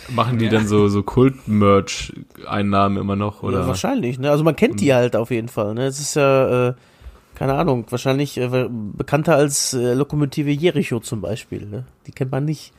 [0.10, 3.44] Machen die dann so, so Kult-Merch-Einnahmen immer noch?
[3.44, 3.62] Oder?
[3.62, 4.32] Ja, wahrscheinlich, ne?
[4.32, 5.86] Also man kennt die halt auf jeden Fall, ne?
[5.86, 6.74] Es ist ja, äh,
[7.36, 11.86] keine Ahnung, wahrscheinlich äh, bekannter als äh, Lokomotive Jericho zum Beispiel, ne?
[12.06, 12.74] Die kennt man nicht.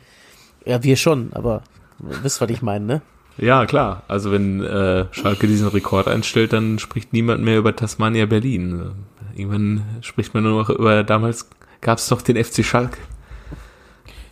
[0.64, 1.62] Ja, wir schon, aber
[2.02, 3.02] ihr wisst, was ich meine, ne?
[3.38, 4.02] Ja, klar.
[4.08, 8.92] Also wenn äh, Schalke diesen Rekord einstellt, dann spricht niemand mehr über Tasmania Berlin.
[9.34, 11.48] Irgendwann spricht man nur noch über, damals
[11.80, 12.98] gab es doch den FC Schalke.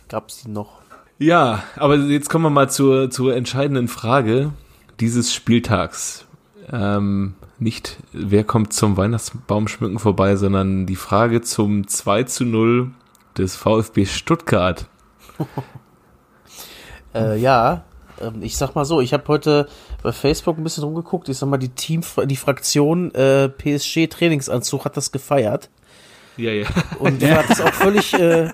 [0.09, 0.81] Gab's die noch?
[1.19, 4.51] Ja, aber jetzt kommen wir mal zur, zur entscheidenden Frage
[4.99, 6.25] dieses Spieltags.
[6.71, 12.91] Ähm, nicht, wer kommt zum Weihnachtsbaumschmücken vorbei, sondern die Frage zum 2 zu 0
[13.37, 14.87] des VfB Stuttgart.
[17.15, 17.85] Äh, ja,
[18.21, 19.67] ähm, ich sag mal so, ich habe heute
[20.03, 21.29] bei Facebook ein bisschen rumgeguckt.
[21.29, 25.69] Ich sag mal, die Team, die Fraktion äh, PSG Trainingsanzug hat das gefeiert
[26.35, 26.67] Ja, ja.
[26.99, 28.49] und die hat das auch völlig äh,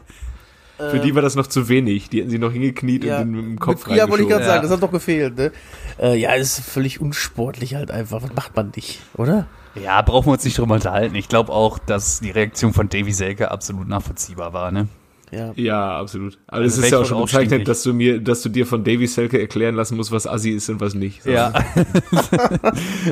[0.77, 2.09] Für die war das noch zu wenig.
[2.09, 4.43] Die hätten sie noch hingekniet Ja, und den mit dem Kopf Ja, wollte ich gerade
[4.43, 4.61] sagen, Ja.
[4.63, 5.51] das hat doch gefehlt, ne?
[5.99, 8.21] Äh, ja, ist völlig unsportlich halt einfach.
[8.23, 9.45] Was macht man nicht, oder?
[9.75, 11.15] Ja, brauchen wir uns nicht drüber unterhalten.
[11.15, 14.87] Ich glaube auch, dass die Reaktion von Davy Selke absolut nachvollziehbar war, ne?
[15.33, 15.51] Ja.
[15.55, 16.37] Ja, absolut.
[16.47, 17.65] Aber Also es ist ja auch schon stinkig.
[17.65, 20.69] dass du mir, dass du dir von Davy Selke erklären lassen musst, was Assi ist
[20.69, 21.23] und was nicht.
[21.23, 21.31] So.
[21.31, 21.51] Ja.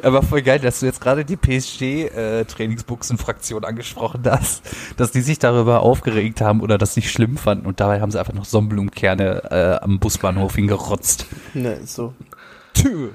[0.04, 4.62] Aber voll geil, dass du jetzt gerade die PSG-Trainingsbuchsen-Fraktion angesprochen hast,
[4.98, 8.20] dass die sich darüber aufgeregt haben oder das nicht schlimm fanden und dabei haben sie
[8.20, 11.26] einfach noch Sonnenblumenkerne äh, am Busbahnhof hingerotzt.
[11.54, 12.14] Ne, so.
[12.74, 13.10] Tü.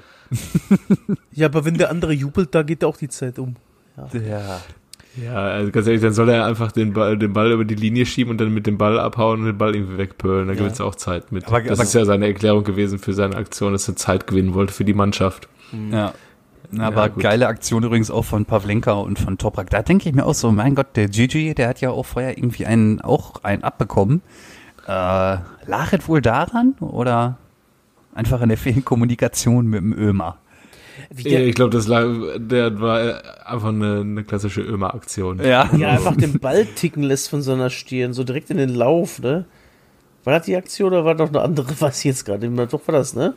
[1.31, 3.55] Ja, aber wenn der andere jubelt, da geht auch die Zeit um.
[3.95, 4.09] Ja.
[4.19, 4.61] Ja,
[5.33, 8.31] also ganz ehrlich, dann soll er einfach den Ball, den Ball über die Linie schieben
[8.31, 10.47] und dann mit dem Ball abhauen und den Ball irgendwie wegpölen.
[10.47, 10.59] Da Ja.
[10.59, 11.47] gewinnt es auch Zeit mit.
[11.47, 14.53] Aber- das aber- ist ja seine Erklärung gewesen für seine Aktion, dass er Zeit gewinnen
[14.53, 15.47] wollte für die Mannschaft.
[15.91, 16.13] Ja.
[16.77, 19.69] Aber Ja, geile Aktion übrigens auch von Pavlenka und von Toprak.
[19.69, 22.37] Da denke ich mir auch so, mein Gott, der Gigi, der hat ja auch vorher
[22.37, 24.21] irgendwie einen, auch einen abbekommen.
[24.85, 27.37] Äh, lag es wohl daran oder
[28.13, 30.37] einfach an der fehlenden Kommunikation mit dem Ömer?
[31.11, 32.05] Der, ich glaube, das lag,
[32.37, 35.39] der war einfach eine, eine klassische Ömer-Aktion.
[35.39, 35.69] Ja.
[35.75, 39.45] ja, einfach den Ball ticken lässt von seiner Stirn, so direkt in den Lauf, ne?
[40.23, 41.67] War das die Aktion oder war doch eine andere?
[41.79, 42.49] Was jetzt gerade?
[42.49, 43.33] Doch war das, ne?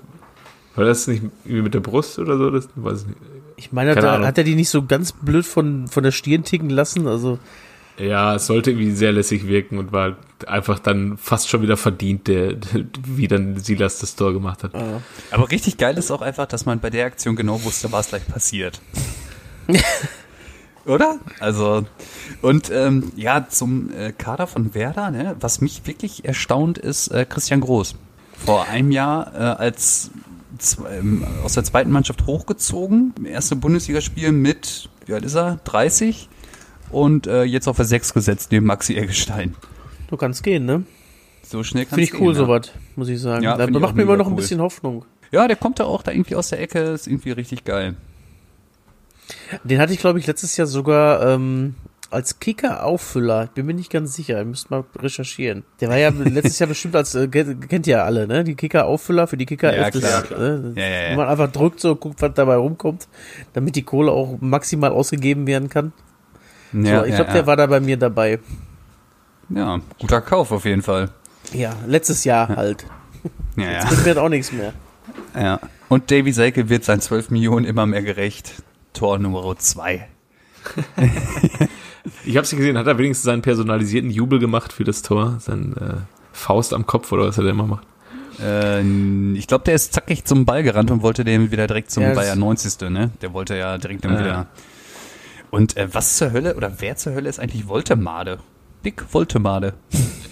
[0.74, 2.50] War das nicht irgendwie mit der Brust oder so?
[2.50, 3.18] Das weiß ich nicht.
[3.56, 4.26] Ich meine, da, Ahnung.
[4.26, 7.06] hat er die nicht so ganz blöd von, von der Stirn ticken lassen?
[7.06, 7.38] Also,
[8.00, 12.28] Ja, es sollte irgendwie sehr lässig wirken und war einfach dann fast schon wieder verdient,
[12.28, 12.56] der,
[13.04, 14.72] wie dann Silas das Tor gemacht hat.
[15.30, 18.26] Aber richtig geil ist auch einfach, dass man bei der Aktion genau wusste, was gleich
[18.26, 18.80] passiert.
[20.86, 21.18] Oder?
[21.40, 21.84] Also,
[22.40, 27.26] und ähm, ja, zum äh, Kader von Werder, ne, was mich wirklich erstaunt ist, äh,
[27.28, 27.96] Christian Groß.
[28.32, 30.10] Vor einem Jahr äh, als
[30.90, 35.60] ähm, aus der zweiten Mannschaft hochgezogen, erste Bundesligaspiel mit, wie alt ist er?
[35.64, 36.30] 30
[36.90, 39.54] und äh, jetzt auf der 6 gesetzt neben Maxi Eggestein.
[40.08, 40.84] du kannst gehen, ne?
[41.46, 42.46] So schnell kann's Finde ich cool, gehen, ja.
[42.46, 43.42] sowas, muss ich sagen.
[43.42, 44.36] Ja, da macht mir immer noch ein cool.
[44.36, 45.04] bisschen Hoffnung.
[45.32, 47.94] Ja, der kommt da auch da irgendwie aus der Ecke, ist irgendwie richtig geil.
[49.64, 51.74] Den hatte ich, glaube ich, letztes Jahr sogar ähm,
[52.10, 53.44] als Kicker-Auffüller.
[53.44, 54.38] Ich bin mir nicht ganz sicher.
[54.38, 55.64] Ihr müsst mal recherchieren.
[55.80, 58.42] Der war ja letztes Jahr bestimmt als, äh, kennt ihr ja alle, ne?
[58.44, 59.74] Die Kicker-Auffüller für die Kicker.
[59.74, 60.38] Ja, 11 des- klar.
[60.38, 60.72] Ne?
[60.76, 61.12] Ja, ja, ja.
[61.12, 63.06] Wo man einfach drückt so und guckt, was dabei rumkommt,
[63.52, 65.92] damit die Kohle auch maximal ausgegeben werden kann.
[66.72, 67.34] Ja, so, ich ja, glaube, ja.
[67.34, 68.38] der war da bei mir dabei.
[69.48, 71.10] Ja, guter Kauf auf jeden Fall.
[71.52, 72.86] Ja, letztes Jahr halt.
[73.56, 74.14] Ja, Jetzt ja.
[74.14, 74.72] das auch nichts mehr.
[75.34, 75.58] ja.
[75.88, 78.62] Und Davy Selke wird seinen 12 Millionen immer mehr gerecht.
[78.92, 80.06] Tor Nummer 2.
[82.24, 85.74] Ich habe es gesehen, hat er wenigstens seinen personalisierten Jubel gemacht für das Tor, sein
[85.76, 85.94] äh,
[86.32, 87.86] Faust am Kopf oder was er da immer macht.
[88.42, 88.80] Äh,
[89.34, 92.14] ich glaube, der ist zackig zum Ball gerannt und wollte den wieder direkt zum Ja,
[92.14, 92.88] Bayern 90.
[92.90, 93.10] Ne?
[93.20, 94.20] Der wollte ja direkt dann Ja.
[94.20, 94.46] wieder.
[95.50, 98.38] Und äh, was zur Hölle oder wer zur Hölle ist eigentlich Voltemade?
[98.84, 99.74] Dick Voltemade.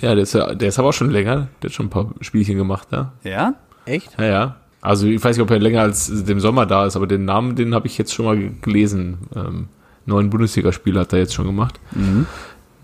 [0.01, 2.15] Ja, der ist, ja, der ist aber auch schon länger, der hat schon ein paar
[2.21, 3.13] Spielchen gemacht, ja.
[3.25, 3.55] Ja?
[3.85, 4.17] Echt?
[4.19, 4.57] Ja, ja.
[4.81, 7.57] Also ich weiß nicht, ob er länger als dem Sommer da ist, aber den Namen,
[7.57, 9.19] den habe ich jetzt schon mal gelesen.
[9.35, 9.69] Ähm,
[10.07, 11.81] neuen Bundesligaspieler hat er jetzt schon gemacht.
[11.91, 12.27] Mhm.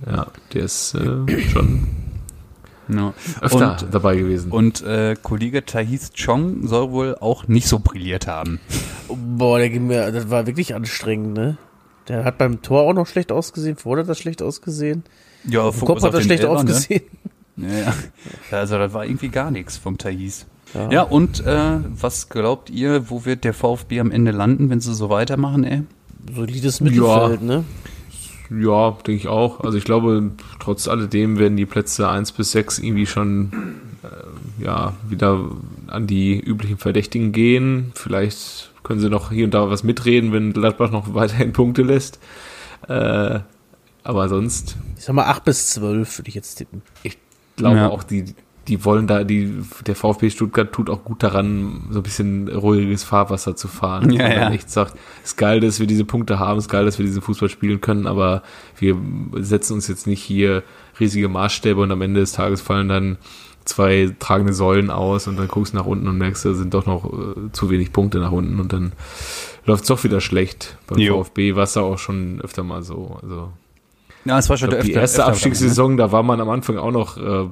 [0.07, 1.87] Ja, der ist äh, schon
[2.89, 3.15] ja.
[3.41, 4.51] öfter Und, dabei gewesen.
[4.51, 8.59] und äh, Kollege Tahith Chong soll wohl auch nicht so brilliert haben.
[9.09, 11.59] Boah, der ging mir, das war wirklich anstrengend, ne?
[12.09, 13.77] Der hat beim Tor auch noch schlecht ausgesehen.
[13.77, 15.05] Vorher hat er schlecht ausgesehen.
[15.45, 16.71] Ja, Fokus Kopf hat er schlecht Elfer, ne?
[16.73, 17.03] ausgesehen.
[17.57, 17.95] Ja, ja.
[18.51, 20.47] Also das war irgendwie gar nichts vom Thais.
[20.75, 20.91] Ja.
[20.91, 24.95] Ja, und äh, was glaubt ihr, wo wird der VfB am Ende landen, wenn sie
[24.95, 25.83] so weitermachen, ey?
[26.35, 27.65] Solides Mittelfeld, ne?
[28.51, 29.61] Ja, denke ich auch.
[29.61, 33.53] Also ich glaube, trotz alledem werden die Plätze 1 bis 6 irgendwie schon
[34.03, 35.51] äh, ja, wieder
[35.87, 37.93] an die üblichen Verdächtigen gehen.
[37.95, 42.21] Vielleicht können sie noch hier und da was mitreden, wenn Gladbach noch weiterhin Punkte lässt.
[42.89, 43.41] Äh,
[44.05, 46.83] aber sonst, Ich sag mal 8 bis 12 würde ich jetzt tippen.
[47.03, 47.19] ich
[47.57, 47.89] glaube Ja.
[47.91, 48.25] auch, die,
[48.69, 53.05] die wollen da, die, der VfB Stuttgart tut auch gut daran, so ein bisschen ruhiges
[53.05, 54.11] Fahrwasser zu fahren.
[54.13, 54.51] Ja, Weil ja.
[54.53, 57.49] echt sagt, ist geil, dass wir diese Punkte haben, ist geil, dass wir diesen Fußball
[57.49, 58.43] spielen können, aber
[58.79, 58.97] wir
[59.41, 60.63] setzen uns jetzt nicht hier
[61.01, 63.17] riesige Maßstäbe und am Ende des Tages fallen dann
[63.65, 66.87] zwei tragende Säulen aus und dann guckst du nach unten und merkst, da sind doch
[66.87, 68.93] noch äh, zu wenig Punkte nach unten und dann
[69.67, 70.77] läuft es doch wieder schlecht.
[70.87, 71.23] Beim Jo.
[71.25, 73.19] VfB war es da auch schon öfter mal so.
[73.23, 73.51] Also
[74.27, 76.77] Ja, es war schon glaub, die öfter- erste öfter Abstiegssaison, da war man am Anfang
[76.77, 77.49] auch noch äh,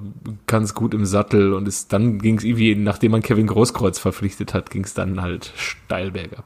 [0.46, 4.53] ganz gut im Sattel und ist, dann ging es irgendwie, nachdem man Kevin Großkreuz verpflichtet
[4.53, 6.44] hat, ging es dann halt steil bergab.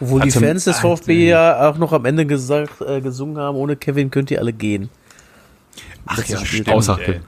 [0.00, 0.78] Obwohl die Hatte- Fans des.
[0.80, 4.52] VfB ja auch noch am Ende gesagt, äh, gesungen haben, ohne Kevin könnt ihr alle
[4.52, 4.90] gehen.
[6.04, 7.20] Ach letztes ja, stimmt, Außer ey.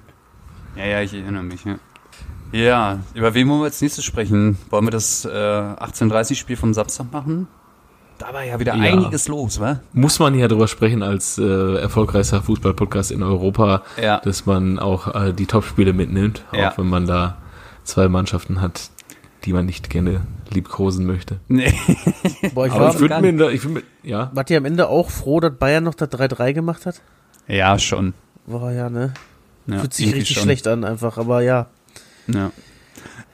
[0.78, 1.76] Ja, ja, ich erinnere mich, ja.
[2.52, 4.56] Ja, über wen wollen wir als nächstes sprechen?
[4.70, 7.46] Wollen wir das äh, 18.30-Spiel vom Samstag machen?
[8.16, 8.82] Da war ja wieder Ja.
[8.94, 9.80] einiges los, wa?
[9.92, 14.20] Muss man ja drüber sprechen als äh, erfolgreichster Fußballpodcast in Europa, Ja.
[14.20, 16.70] dass man auch äh, die Topspiele mitnimmt, Ja.
[16.72, 17.36] auch wenn man da
[17.84, 18.90] zwei Mannschaften hat,
[19.44, 21.38] die man nicht gerne liebkosen möchte.
[21.48, 21.72] Nee.
[22.54, 24.64] Boah, ich Aber war, ich würde mir, da- ich würd mir, ja, wart ihr am
[24.64, 27.02] Ende auch froh, dass Bayern noch das 3-3 gemacht hat?
[27.46, 28.14] Ja, schon.
[28.46, 29.12] War ja, ne?
[29.68, 30.44] Ja, Fühlt sich richtig schon.
[30.44, 31.66] schlecht an, einfach, aber ja.
[32.26, 32.50] Ja.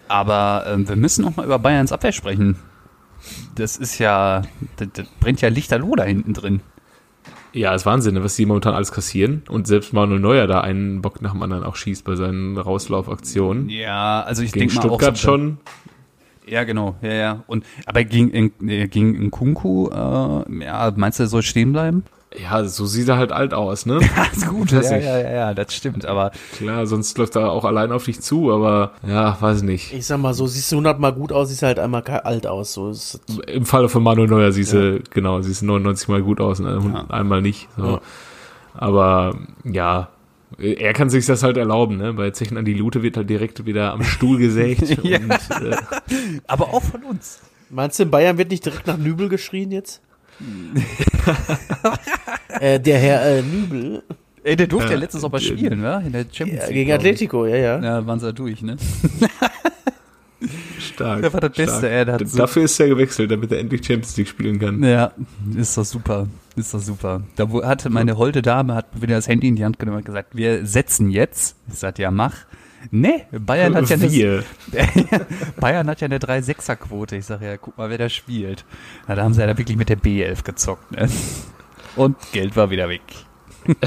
[0.08, 2.56] Aber ähm, wir müssen noch mal über Bayerns Abwehr sprechen.
[3.54, 4.42] Das ist ja,
[4.76, 6.60] das, das brennt ja Lichterloh da hinten drin.
[7.52, 9.44] Ja, ist Wahnsinn, ne, was die momentan alles kassieren.
[9.48, 13.68] Und selbst Manuel Neuer da einen Bock nach dem anderen auch schießt bei seinen Rauslaufaktionen.
[13.68, 15.58] Ja, also ich denke mal auch Stuttgart so, schon.
[16.46, 17.44] Ja, genau, ja, ja.
[17.46, 22.04] Und aber gegen äh, gegen Nkunku, äh, ja, meinst du, er soll stehen bleiben?
[22.40, 24.00] Ja, so sieht er halt alt aus, ne?
[24.16, 24.72] Ja, ist gut.
[24.72, 25.04] Weiß Ja, ich.
[25.04, 26.04] ja, ja, ja, das stimmt.
[26.04, 29.92] Aber Klar, sonst läuft er auch allein auf dich zu, aber ja, weiß nicht.
[29.92, 32.46] Ich sag mal so, siehst du 100 Mal gut aus, siehst du halt einmal alt
[32.46, 32.72] aus.
[32.72, 36.40] So ist, Im Falle von Manuel Neuer siehst du, genau, siehst du 99 Mal gut
[36.40, 37.68] aus und ein- einmal nicht.
[37.76, 37.86] So.
[37.86, 38.00] Ja.
[38.74, 40.08] Aber ja,
[40.58, 42.14] er kann sich das halt erlauben, ne?
[42.14, 44.82] Bei Zechen an die Lute wird halt direkt wieder am Stuhl gesägt.
[45.04, 45.18] Ja.
[45.18, 45.76] und, äh,
[46.46, 47.40] aber auch von uns.
[47.70, 50.00] Meinst du, in Bayern wird nicht direkt nach Nübel geschrien jetzt?
[52.60, 54.02] äh, der Herr äh, Nübel
[54.42, 56.02] Ey, der durfte ja, Ja, letztens auch mal spielen, ne?
[56.04, 56.74] In der Champions ja, League.
[56.74, 57.06] gegen glaub ich.
[57.06, 57.80] Atletico, ja, ja.
[57.82, 58.76] Ja, waren sie ja durch, ne?
[60.80, 61.22] stark.
[61.22, 61.66] Der war das stark.
[61.66, 64.28] Beste, ey, der hat D- so- Dafür ist er gewechselt, damit er endlich Champions League
[64.28, 64.82] spielen kann.
[64.82, 65.12] Ja,
[65.56, 66.26] ist doch super.
[66.56, 67.22] Ist doch super.
[67.36, 70.04] Da wo- hatte meine holde Dame hat wieder das Handy in die Hand genommen und
[70.04, 71.56] gesagt, wir setzen jetzt.
[71.68, 72.34] Ich sagte, ja, mach.
[72.90, 74.44] Nee, Bayern hat ja eine.
[75.60, 77.16] Bayern hat ja eine 3-6er-Quote.
[77.16, 78.64] Ich sage ja, guck mal, wer da spielt.
[79.06, 81.08] Na, da haben sie ja da wirklich mit der B11 gezockt, ne?
[81.96, 83.02] Und Geld war wieder weg.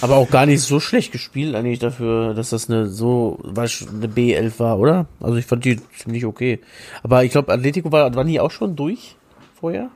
[0.00, 4.08] Aber auch gar nicht so schlecht gespielt eigentlich dafür, dass das eine so, schon eine
[4.08, 5.06] B11 war, oder?
[5.20, 6.60] Also ich fand die ziemlich okay.
[7.02, 9.16] Aber ich glaube, Atletico war, waren die auch schon durch
[9.54, 9.90] vorher?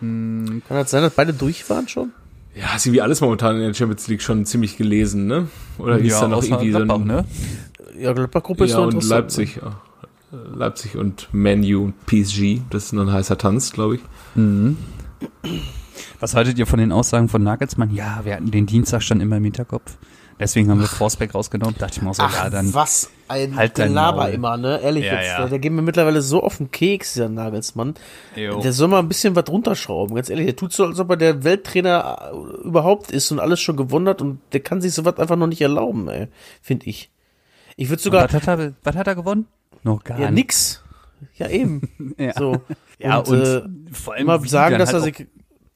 [0.00, 2.12] Kann das sein, dass beide durch waren schon?
[2.58, 5.48] Ja, ist irgendwie alles momentan in der Champions League schon ziemlich gelesen, ne?
[5.78, 7.24] Oder ist da noch irgendwie so Gladbach, ein, ne?
[8.00, 9.10] Ja, Gladbach-Gruppe ist ja, und interessant.
[9.10, 9.60] Leipzig.
[9.62, 9.80] ja.
[10.32, 12.60] Äh, Leipzig und Manu und PSG.
[12.70, 14.00] Das ist ein heißer Tanz, glaube ich.
[16.20, 17.94] Was haltet ihr von den Aussagen von Nagelsmann?
[17.94, 19.96] Ja, wir hatten den Dienstag schon immer im Hinterkopf.
[20.40, 21.74] Deswegen haben wir Forsberg rausgenommen.
[21.78, 22.72] Dachte ich mir auch so, Ach, ja, dann.
[22.72, 24.80] was ein halt Gelaber immer, ne?
[24.80, 25.26] Ehrlich Ja, jetzt.
[25.26, 25.46] ja.
[25.48, 27.94] Der, geht mir mittlerweile so auf den Keks, dieser Nagelsmann.
[28.36, 28.60] Jo.
[28.60, 30.46] Der soll mal ein bisschen was runterschrauben, ganz ehrlich.
[30.46, 34.08] Der tut so, als ob er der Welttrainer äh, überhaupt ist und alles schon gewonnen
[34.08, 36.28] hat und der kann sich sowas einfach noch nicht erlauben, ey.
[36.62, 37.10] Finde ich.
[37.76, 38.24] Ich würde sogar.
[38.24, 39.46] was, hat er, was hat er gewonnen?
[39.82, 40.82] Noch gar Ja, nix.
[41.34, 42.14] Ja, eben.
[42.18, 42.32] Ja.
[42.38, 42.60] So.
[43.00, 45.26] Ja, und, äh, vor allem immer wie sagen, dass halt er sich.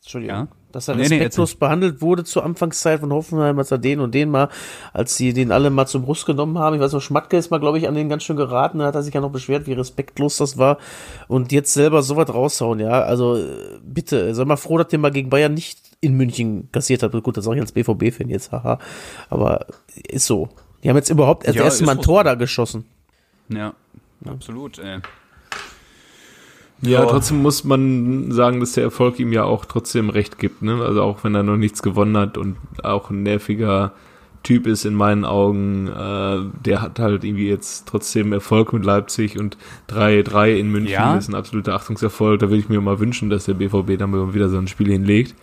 [0.00, 0.36] Entschuldigung.
[0.36, 0.48] Ja.
[0.72, 4.14] Dass er Nee, nee, respektlos behandelt wurde zur Anfangszeit von Hoffenheim, als er den und
[4.14, 4.48] den mal,
[4.92, 6.74] als sie den alle mal zum Brust genommen haben.
[6.74, 8.78] Ich weiß noch, Schmatke ist mal, glaube ich, an den ganz schön geraten.
[8.78, 10.78] Da hat er sich ja noch beschwert, wie respektlos das war.
[11.28, 13.02] Und jetzt selber sowas raushauen, ja.
[13.02, 13.38] Also,
[13.84, 17.12] bitte, sei mal froh, dass der mal gegen Bayern nicht in München kassiert hat.
[17.12, 18.78] Gut, das sage ich als BVB-Fan jetzt, haha.
[19.30, 20.48] Aber ist so.
[20.82, 22.24] Die haben jetzt überhaupt das Ja, erste Mal ein Tor so.
[22.24, 22.86] da geschossen.
[23.48, 23.74] Ja,
[24.26, 24.78] absolut.
[24.78, 24.98] Ey.
[26.82, 30.82] Ja, trotzdem muss man sagen, dass der Erfolg ihm ja auch trotzdem recht gibt, ne?
[30.84, 33.92] Also auch wenn er noch nichts gewonnen hat und auch ein nerviger
[34.42, 39.38] Typ ist in meinen Augen, äh, der hat halt irgendwie jetzt trotzdem Erfolg mit Leipzig
[39.38, 39.56] und
[39.88, 41.16] 3-3 in München Ja.
[41.16, 42.40] ist ein absoluter Achtungserfolg.
[42.40, 44.88] Da würde ich mir mal wünschen, dass der BVB dann mal wieder so ein Spiel
[44.90, 45.36] hinlegt.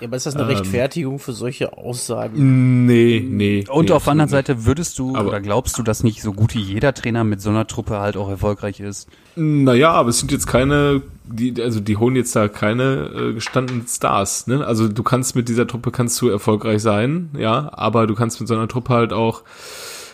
[0.00, 0.50] Ja, aber ist das eine Ähm.
[0.56, 2.84] Rechtfertigung für solche Aussagen?
[2.86, 3.64] Nee, nee.
[3.70, 6.32] Und nee, auf der anderen Seite würdest du Aber- oder glaubst du, dass nicht so
[6.32, 9.08] gut wie jeder Trainer mit so einer Truppe halt auch erfolgreich ist?
[9.36, 13.86] Naja, aber es sind jetzt keine, die, also die holen jetzt da keine äh, gestandenen
[13.88, 14.64] Stars, ne?
[14.66, 18.48] Also du kannst mit dieser Truppe kannst du erfolgreich sein, ja, aber du kannst mit
[18.48, 19.42] so einer Truppe halt auch,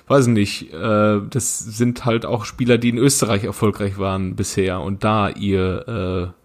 [0.09, 5.05] weiß nicht, äh, das sind halt auch Spieler, die in Österreich erfolgreich waren bisher und
[5.05, 6.40] da ihr äh,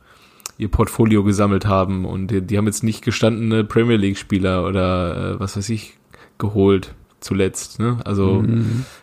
[0.58, 5.36] ihr Portfolio gesammelt haben und die, die haben jetzt nicht gestandene Premier League Spieler oder
[5.36, 5.98] äh, was weiß ich
[6.38, 7.98] geholt zuletzt, ne?
[8.06, 8.44] Also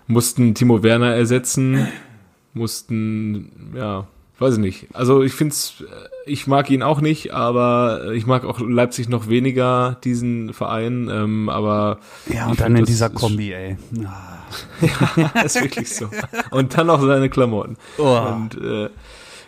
[0.07, 1.89] mussten Timo Werner ersetzen,
[2.55, 4.07] mussten, ja,
[4.39, 4.89] weiß ich nicht.
[4.93, 9.29] Also ich find's, äh, ich mag ihn auch nicht, aber ich mag auch Leipzig noch
[9.29, 11.99] weniger, diesen Verein, ähm, aber
[12.33, 13.77] Ja, und dann find, in dieser Kombi, ey.
[14.07, 15.43] Ah.
[15.45, 16.11] ist wirklich so.
[16.51, 17.77] Und dann noch seine Klamotten.
[17.97, 18.19] Oh.
[18.19, 18.91] Und äh,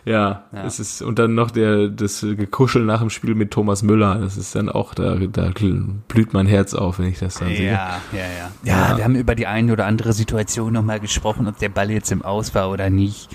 [0.04, 0.64] ja, Ja.
[0.64, 4.16] es ist und dann noch der das Gekuschel nach dem Spiel mit Thomas Müller.
[4.16, 7.72] Das ist dann auch da da blüht mein Herz auf, wenn ich das dann sehe.
[7.72, 8.50] Ja, ja, ja.
[8.90, 12.12] Ja, wir haben über die eine oder andere Situation nochmal gesprochen, ob der Ball jetzt
[12.12, 13.28] im Aus war oder nicht.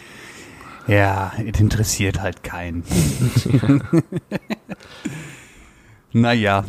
[0.88, 2.84] Ja, es interessiert halt keinen.
[6.14, 6.64] naja,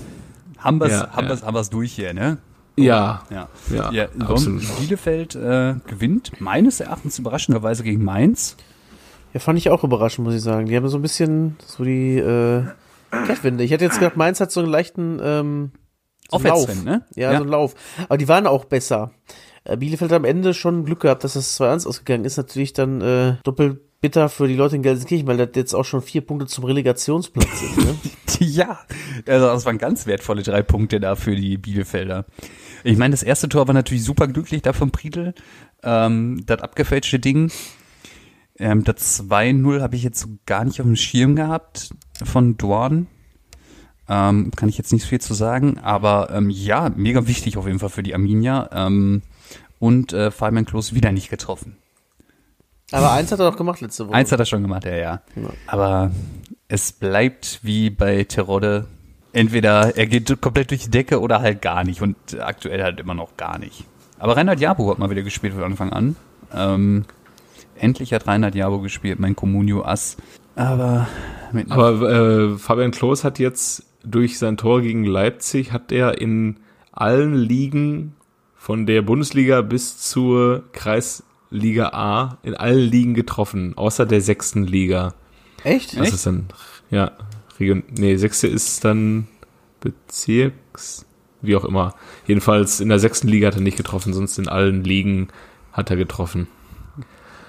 [0.59, 1.31] haben wir's, Ja, haben ja.
[1.31, 2.39] wir's, haben wir's durch hier, ne?
[2.77, 3.49] Ja, Ja.
[3.71, 4.63] ja, Ja, absolut.
[4.79, 8.57] Bielefeld äh, gewinnt meines Erachtens überraschenderweise gegen Mainz.
[9.33, 10.67] Ja, fand ich auch überraschend, muss ich sagen.
[10.67, 12.65] Die haben so ein bisschen so die äh,
[13.27, 13.65] Kehrtwende.
[13.65, 15.71] Ich hätte jetzt gedacht, Mainz hat so einen leichten ähm,
[16.31, 17.05] so einen Aufwärtstrend, ne?
[17.15, 17.37] Ja, Ja.
[17.39, 17.75] so einen Lauf.
[18.05, 19.13] Aber die waren auch besser.
[19.65, 22.37] Äh, Bielefeld hat am Ende schon Glück gehabt, dass das 2-1 ausgegangen ist.
[22.37, 26.01] Natürlich dann äh, doppelt bitter für die Leute in Gelsenkirchen, weil das jetzt auch schon
[26.01, 27.77] vier Punkte zum Relegationsplatz sind.
[27.79, 27.95] Ne?
[28.43, 28.79] Ja,
[29.27, 32.25] also das waren ganz wertvolle drei Punkte da für die Bielefelder.
[32.85, 35.35] Ich meine, das erste Tor war natürlich super glücklich da von Priedel.
[35.83, 37.51] Ähm, das abgefälschte Ding.
[38.61, 43.07] Ähm, das 2-0 habe ich jetzt so gar nicht auf dem Schirm gehabt von Dorn.
[44.07, 47.79] Ähm, kann ich jetzt nicht viel zu sagen, aber ähm, ja, mega wichtig auf jeden
[47.79, 48.69] Fall für die Arminia.
[48.73, 49.23] Ähm,
[49.79, 51.77] und äh, Fabian Klos wieder nicht getroffen.
[52.93, 54.15] Aber eins hat er doch gemacht letzte Woche.
[54.15, 55.23] Eins hat er schon gemacht, ja, ja.
[55.67, 56.11] Aber
[56.69, 58.87] es bleibt wie bei Terodde.
[59.33, 62.03] Entweder er geht komplett durch die Decke oder halt gar nicht.
[62.03, 63.85] Und aktuell halt immer noch gar nicht.
[64.19, 66.17] Aber Reinhard Jabo hat mal wieder gespielt von Anfang an.
[66.53, 67.05] Ähm,
[67.81, 70.17] endlich hat Reinhard Jabo gespielt, mein Comunio Ass.
[70.55, 71.09] Aber
[71.71, 76.57] Aber äh, Fabian Klos hat jetzt durch sein Tor gegen Leipzig hat er in
[76.93, 78.15] allen Ligen
[78.55, 85.15] von der Bundesliga bis zur Kreisliga A in allen Ligen getroffen, außer der sechsten Liga.
[85.65, 85.99] Echt?
[85.99, 86.47] Das ist dann,
[86.91, 87.13] ja,
[87.59, 89.29] Region, nee, sechste ist dann
[89.81, 91.07] Bezirks,
[91.43, 91.95] wie auch immer.
[92.27, 95.29] Jedenfalls in der sechsten Liga hat er nicht getroffen, sonst in allen Ligen
[95.73, 96.49] hat er getroffen.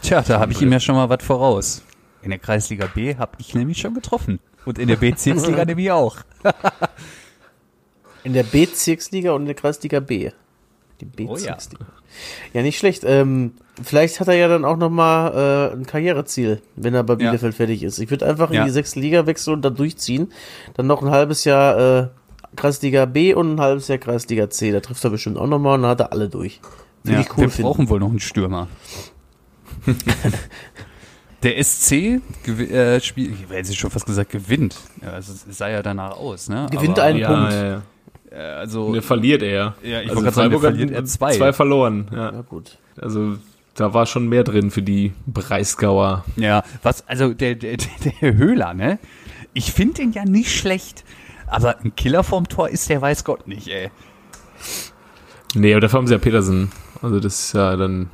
[0.01, 1.83] Tja, da habe ich ihm ja schon mal was voraus.
[2.21, 4.39] In der Kreisliga B habe ich nämlich schon getroffen.
[4.65, 6.17] Und in der Bezirksliga nämlich auch.
[8.23, 10.29] In der Bezirksliga und in der Kreisliga B.
[11.01, 11.53] Die Oh ja.
[11.55, 11.85] Bezirksliga.
[12.53, 12.61] ja.
[12.61, 13.03] nicht schlecht.
[13.05, 17.15] Ähm, vielleicht hat er ja dann auch noch mal äh, ein Karriereziel, wenn er bei
[17.15, 17.97] Bielefeld fertig ist.
[17.97, 18.61] Ich würde einfach Ja.
[18.61, 20.31] in die sechste Liga wechseln und dann durchziehen.
[20.75, 22.07] Dann noch ein halbes Jahr äh,
[22.55, 24.71] Kreisliga B und ein halbes Jahr Kreisliga C.
[24.71, 26.59] Da trifft er bestimmt auch noch mal und dann hat er alle durch.
[27.03, 27.67] Ja, ich cool wir finden.
[27.71, 28.67] brauchen wohl noch einen Stürmer.
[31.43, 31.91] der SC
[32.47, 34.75] äh, spielt, ich hätte schon fast gesagt, gewinnt.
[35.01, 36.67] Ja, also es sah ja danach aus, ne?
[36.71, 37.51] Gewinnt Aber, einen ja, Punkt.
[37.53, 37.81] Ja, ja.
[38.31, 39.75] äh, Also, Der verliert er.
[39.83, 41.35] Ja, ich also wollte gerade sagen, verliert er zwei.
[41.35, 42.31] Zwei verloren, ja.
[42.31, 42.77] Ja, gut.
[42.99, 43.37] Also
[43.75, 46.25] da war schon mehr drin für die Breisgauer.
[46.35, 47.77] ja, was, also der, der,
[48.21, 48.99] der Höhler, ne?
[49.53, 51.03] Ich finde den ja nicht schlecht.
[51.47, 53.91] Aber ein Killer vorm Tor ist der weiß Gott nicht, ey.
[55.53, 56.71] Nee, aber dafür haben sie ja Petersen.
[57.01, 58.09] Also das ist ja dann,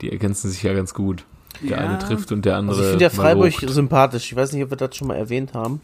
[0.00, 1.24] die ergänzen sich ja ganz gut.
[1.62, 1.76] Der Ja.
[1.78, 4.30] eine trifft und der andere Also ich finde ja Freiburg sympathisch.
[4.30, 5.80] Ich weiß nicht, ob wir das schon mal erwähnt haben.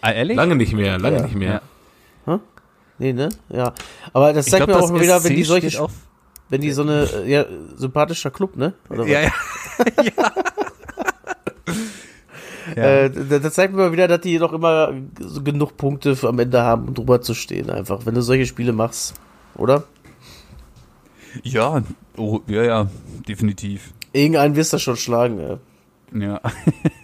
[0.00, 0.36] Ah, ehrlich?
[0.36, 1.22] Lange nicht mehr, lange Ja.
[1.22, 1.62] nicht mehr.
[2.98, 3.30] Nee, ne?
[3.48, 3.72] Ja.
[4.12, 5.90] Aber das zeigt glaub, mir auch mal wieder, wenn die solche, auf-
[6.50, 7.44] wenn die so eine, äh, ja,
[7.76, 8.74] sympathischer Club, ne?
[8.90, 9.08] Oder was?
[9.08, 9.20] Ja,
[10.02, 10.32] ja.
[12.76, 12.82] ja.
[12.82, 13.10] Äh,
[13.40, 14.92] das zeigt mir mal wieder, dass die doch immer
[15.42, 19.14] genug Punkte am Ende haben, um drüber zu stehen, einfach, wenn du solche Spiele machst.
[19.56, 19.84] Oder?
[21.42, 21.82] Ja,
[22.16, 22.90] oh, ja, ja,
[23.28, 23.92] definitiv.
[24.12, 25.56] Irgendeinen wirst du schon schlagen, ey.
[26.20, 26.40] Ja.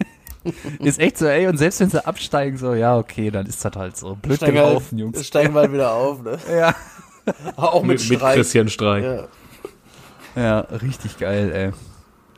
[0.79, 3.75] ist echt so, ey, und selbst wenn sie absteigen, so, ja, okay, dann ist das
[3.75, 4.15] halt so.
[4.15, 5.27] Blöd Steigen, gelaufen, halt, Jungs.
[5.27, 6.37] steigen wir halt wieder auf, ne?
[6.49, 6.75] Ja.
[7.57, 8.35] Auch mit, Mit, mit Streich.
[8.35, 9.03] Christian Streich.
[9.03, 9.27] Ja.
[10.35, 11.71] Ja, richtig geil, ey.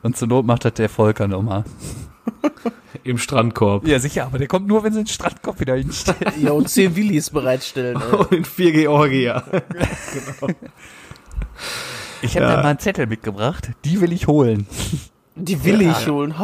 [0.01, 1.63] Und zur Not macht das der Volker nochmal.
[3.03, 3.85] Im Strandkorb.
[3.87, 6.33] Ja, sicher, aber der kommt nur, wenn sie den Strandkopf wieder hinstellen.
[6.39, 8.17] ja, und 10 Willis bereitstellen, ey.
[8.17, 9.43] Und in vier Georgier.
[12.21, 12.55] Ich habe Ja.
[12.57, 14.67] da mal einen Zettel mitgebracht, die will ich holen.
[15.35, 16.33] Die will ich holen.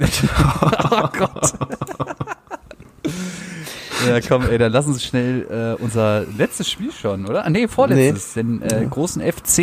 [0.00, 1.52] Oh Gott.
[4.08, 7.44] Ja, komm, ey, dann lass uns schnell äh, unser letztes Spiel schon, oder?
[7.44, 8.34] Ah, nee, vorletztes.
[8.34, 9.58] Den äh, großen FC.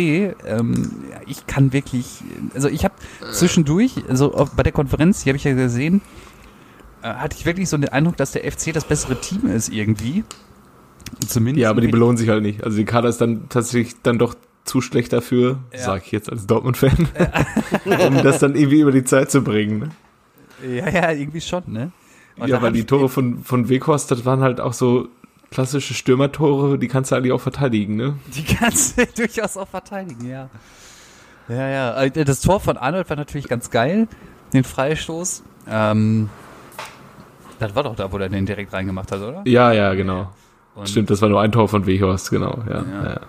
[0.46, 2.06] Ähm, ja, ich kann wirklich,
[2.54, 2.94] also ich habe
[3.32, 6.00] zwischendurch, also auf, bei der Konferenz, die habe ich ja gesehen,
[7.02, 10.24] äh, hatte ich wirklich so den Eindruck, dass der FC das bessere Team ist irgendwie.
[11.26, 11.62] Zumindest.
[11.62, 12.64] Ja, aber die belohnen sich halt nicht.
[12.64, 14.34] Also die Kader ist dann tatsächlich dann doch
[14.64, 15.78] zu schlecht dafür, Ja.
[15.80, 17.08] sag ich jetzt als Dortmund-Fan,
[18.06, 19.78] um das dann irgendwie über die Zeit zu bringen.
[20.62, 20.76] Ne?
[20.76, 21.90] ja, ja, irgendwie schon, ne?
[22.36, 25.08] Und ja, weil die Tore von, von Weghorst, das waren halt auch so
[25.50, 28.14] klassische Stürmertore, die kannst du eigentlich auch verteidigen, ne?
[28.34, 30.48] Die kannst du durchaus auch verteidigen, ja.
[31.48, 32.02] Ja, ja.
[32.02, 34.06] Äh, Das Tor von Arnold war natürlich ganz geil,
[34.52, 35.42] den Freistoß.
[35.68, 36.28] Ähm,
[37.58, 39.42] das war doch da, wo er den direkt reingemacht hat, oder?
[39.46, 40.30] Ja, ja, genau.
[40.80, 42.62] Und Stimmt, das war nur ein Tor von Weghorst, genau.
[42.68, 43.04] Ja, Ja.
[43.04, 43.20] ja.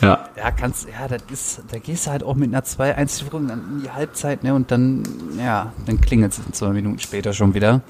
[0.00, 0.28] ja.
[0.36, 3.82] Ja, kannst, ja, das ist, da gehst du halt auch mit einer 2-1-Führung dann in
[3.82, 5.02] die Halbzeit, ne, und dann,
[5.38, 7.80] ja, dann klingelt es zwei Minuten später schon wieder.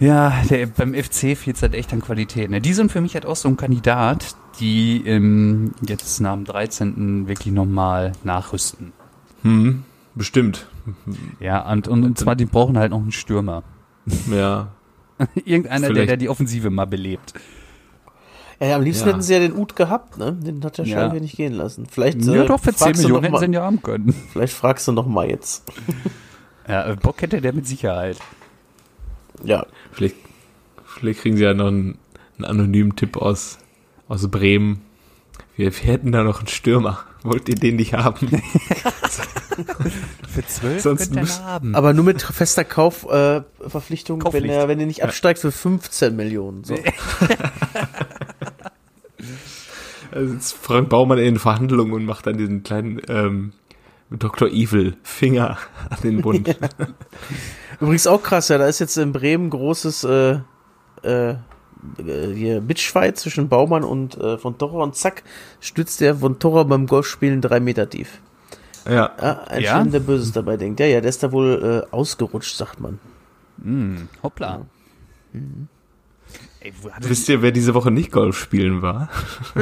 [0.00, 2.50] Ja, der, beim FC fehlt es halt echt an Qualität.
[2.50, 2.60] Ne?
[2.60, 7.28] Die sind für mich halt auch so ein Kandidat, die ähm, jetzt nach dem 13.
[7.28, 8.92] wirklich nochmal nachrüsten.
[9.42, 10.66] Hm, bestimmt.
[11.40, 13.62] Ja, und, und, und zwar, die brauchen halt noch einen Stürmer.
[14.30, 14.68] Ja.
[15.44, 17.34] Irgendeiner, der, der die Offensive mal belebt.
[18.60, 19.12] Ja, am liebsten Ja.
[19.12, 20.32] hätten sie ja den Ut gehabt, ne?
[20.32, 20.94] Den hat der Ja.
[20.96, 21.86] Schalke nicht gehen lassen.
[21.90, 24.12] Vielleicht, Ja, äh, doch, für 10 fragst du Millionen hätten sie ihn ja haben können.
[24.32, 25.64] Vielleicht fragst du noch mal jetzt.
[26.66, 28.16] Ja, äh, Bock hätte der mit Sicherheit.
[29.42, 29.66] Ja.
[29.92, 30.16] Vielleicht,
[30.86, 31.98] vielleicht kriegen sie ja noch einen,
[32.38, 33.58] einen anonymen Tipp aus,
[34.08, 34.80] aus Bremen.
[35.56, 37.00] Wir, wir hätten da noch einen Stürmer.
[37.24, 38.28] Wollt ihr den nicht haben?
[40.28, 41.74] Für 12 Sonst könnt ihr haben.
[41.74, 46.62] Aber nur mit fester Kaufverpflichtung, äh, wenn er, wenn er nicht absteigt für 15 Millionen.
[46.64, 46.76] So.
[50.10, 53.52] Also jetzt Frank Baumann in den Verhandlungen und macht dann diesen kleinen ähm,
[54.10, 54.46] Dr.
[54.46, 55.58] Evil Finger
[55.90, 56.56] an den Bund.
[57.80, 60.38] Übrigens auch krass, ja, da ist jetzt in Bremen großes äh,
[61.02, 61.34] äh,
[61.96, 65.22] hier Bitchfight zwischen Baumann und äh, von Torra und zack,
[65.60, 68.20] stützt der von Torra beim Golfspielen drei Meter tief.
[68.86, 69.76] Ja, Ja, ein Ja?
[69.76, 70.80] Film, der Böses dabei denkt.
[70.80, 72.98] Ja, ja, der ist da wohl äh, ausgerutscht, sagt man.
[73.62, 74.66] Hm, hoppla.
[76.60, 79.08] Ey, wo hat wisst ihr, wer diese Woche nicht Golf spielen war?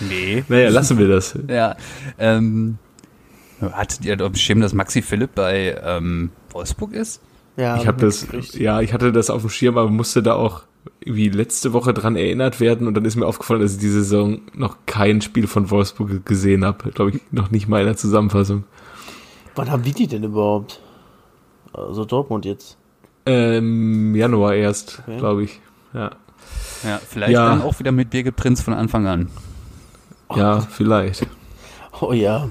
[0.00, 0.44] Nee.
[0.48, 1.38] Naja, lassen wir das.
[1.48, 1.76] Ja,
[2.18, 2.78] ähm,
[3.60, 7.20] hattet ihr doch bestimmt, dass Maxi Philipp bei ähm, Wolfsburg ist?
[7.56, 10.62] Ja, Ich habe das, ja, ich hatte das auf dem Schirm, aber musste da auch
[11.00, 14.40] irgendwie letzte Woche dran erinnert werden und dann ist mir aufgefallen, dass ich diese Saison
[14.54, 16.90] noch kein Spiel von Wolfsburg gesehen habe.
[16.90, 18.64] Glaube ich, noch nicht mal in der Zusammenfassung.
[19.54, 20.80] Wann haben die die denn überhaupt?
[21.72, 22.76] Also Dortmund jetzt.
[23.26, 25.18] Ähm, Januar erst, Okay.
[25.18, 25.60] glaube ich.
[25.94, 26.10] Ja.
[26.82, 27.48] Ja, vielleicht Ja.
[27.50, 29.30] dann auch wieder mit Birgit Prinz von Anfang an.
[30.34, 31.26] Ja, vielleicht.
[32.00, 32.48] Oh ja.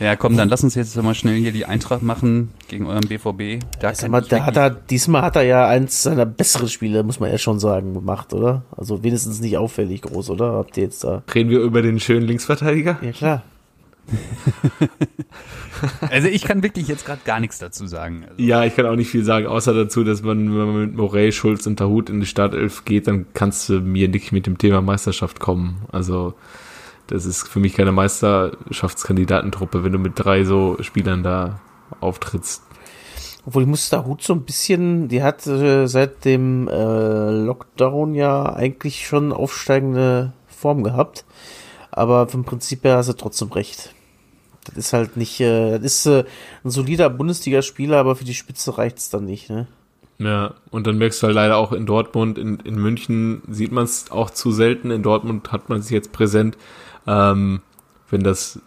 [0.00, 3.62] Ja, komm, dann lass uns jetzt mal schnell hier die Eintracht machen gegen euren BVB.
[3.80, 7.30] Da mal, da hat er, diesmal hat er ja eins seiner besseren Spiele, muss man
[7.30, 8.62] ja schon sagen, gemacht, oder?
[8.74, 10.52] Also wenigstens nicht auffällig groß, oder?
[10.54, 11.22] Habt ihr jetzt da?
[11.34, 12.98] Reden wir über den schönen Linksverteidiger?
[13.02, 13.42] Ja, klar.
[16.10, 18.24] Also ich kann wirklich jetzt gerade gar nichts dazu sagen.
[18.28, 20.94] Also, Ja, ich kann auch nicht viel sagen, außer dazu, dass man, wenn man mit
[20.94, 24.58] Morey, Schulz und Tahut in die Startelf geht, dann kannst du mir nicht mit dem
[24.58, 25.82] Thema Meisterschaft kommen.
[25.90, 26.34] Also,
[27.10, 31.60] das ist für mich keine Meisterschaftskandidatentruppe, wenn du mit drei so Spielern da
[32.00, 32.62] auftrittst.
[33.44, 38.14] Obwohl ich muss da Hut so ein bisschen, die hat äh, seit dem äh, Lockdown
[38.14, 41.24] ja eigentlich schon aufsteigende Form gehabt.
[41.90, 43.94] Aber vom Prinzip her hast du trotzdem recht.
[44.66, 46.24] Das ist halt nicht, äh, das ist äh,
[46.64, 49.66] ein solider Bundesligaspieler, aber für die Spitze reicht's dann nicht, ne?
[50.18, 53.84] Ja, und dann merkst du halt leider auch in Dortmund, in, in München sieht man
[53.84, 54.90] es auch zu selten.
[54.90, 56.58] In Dortmund hat man es jetzt präsent,
[57.10, 57.60] ähm,
[58.08, 58.60] wenn das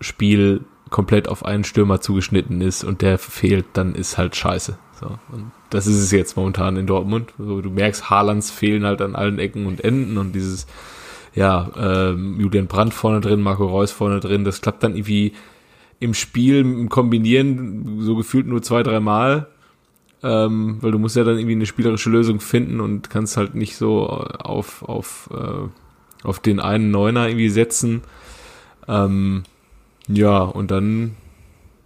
[0.00, 4.78] Spiel komplett auf einen Stürmer zugeschnitten ist und der fehlt, dann ist halt scheiße.
[4.98, 7.32] So, und das ist es jetzt momentan in Dortmund.
[7.38, 10.66] So, du merkst, Haalands fehlen halt an allen Ecken und Enden und dieses,
[11.34, 15.32] ja, ähm, Julian Brandt vorne drin, Marco Reus vorne drin, das klappt dann irgendwie
[16.00, 19.46] im Spiel, im Kombinieren so gefühlt nur zwei, drei Mal
[20.22, 23.76] ähm, weil du musst ja dann irgendwie eine spielerische Lösung finden und kannst halt nicht
[23.76, 25.68] so auf, auf, äh,
[26.22, 28.02] auf den einen Neuner irgendwie setzen.
[28.88, 29.44] Ähm,
[30.08, 31.16] ja, und dann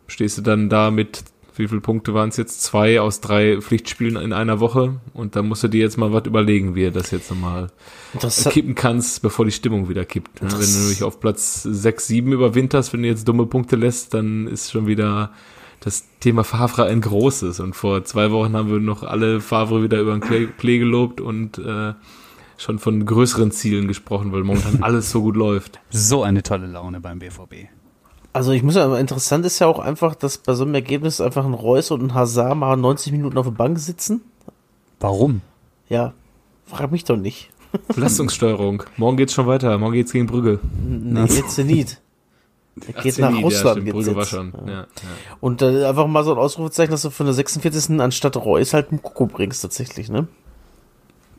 [0.06, 1.24] stehst du dann da mit,
[1.56, 2.62] wie viele Punkte waren es jetzt?
[2.62, 6.26] Zwei aus drei Pflichtspielen in einer Woche und dann musst du dir jetzt mal was
[6.26, 7.68] überlegen, wie du das jetzt nochmal
[8.50, 10.42] kippen kannst, bevor die Stimmung wieder kippt.
[10.42, 10.50] ne?
[10.50, 14.46] Wenn du nämlich auf Platz 6, 7 überwinterst, wenn du jetzt dumme Punkte lässt, dann
[14.46, 15.32] ist schon wieder
[15.80, 17.60] das Thema Favre ein großes.
[17.60, 21.20] Und vor zwei Wochen haben wir noch alle Favre wieder über den Klee, Klee gelobt
[21.20, 21.92] und äh,
[22.56, 25.80] schon von größeren Zielen gesprochen, weil momentan alles so gut läuft.
[25.90, 27.68] So eine tolle Laune beim BVB.
[28.32, 31.20] Also ich muss ja, aber interessant ist ja auch einfach, dass bei so einem Ergebnis
[31.20, 34.22] einfach ein Reus und ein Hazard mal 90 Minuten auf der Bank sitzen.
[34.98, 35.40] Warum?
[35.88, 36.14] Ja,
[36.66, 37.50] frag mich doch nicht.
[37.94, 38.82] Belastungssteuerung.
[38.96, 39.76] Morgen geht's schon weiter.
[39.78, 40.58] Morgen geht's gegen Brügge.
[40.82, 42.00] Nee, jetzt nicht.
[42.76, 44.52] Er geht nach Zenit, ja, Russland stimmt, Brügge war schon.
[44.66, 44.86] Ja, ja.
[45.40, 48.00] Und äh, einfach mal so ein Ausrufezeichen, dass du von der 46.
[48.00, 50.26] anstatt Reus halt einen Kuckuck bringst tatsächlich, ne?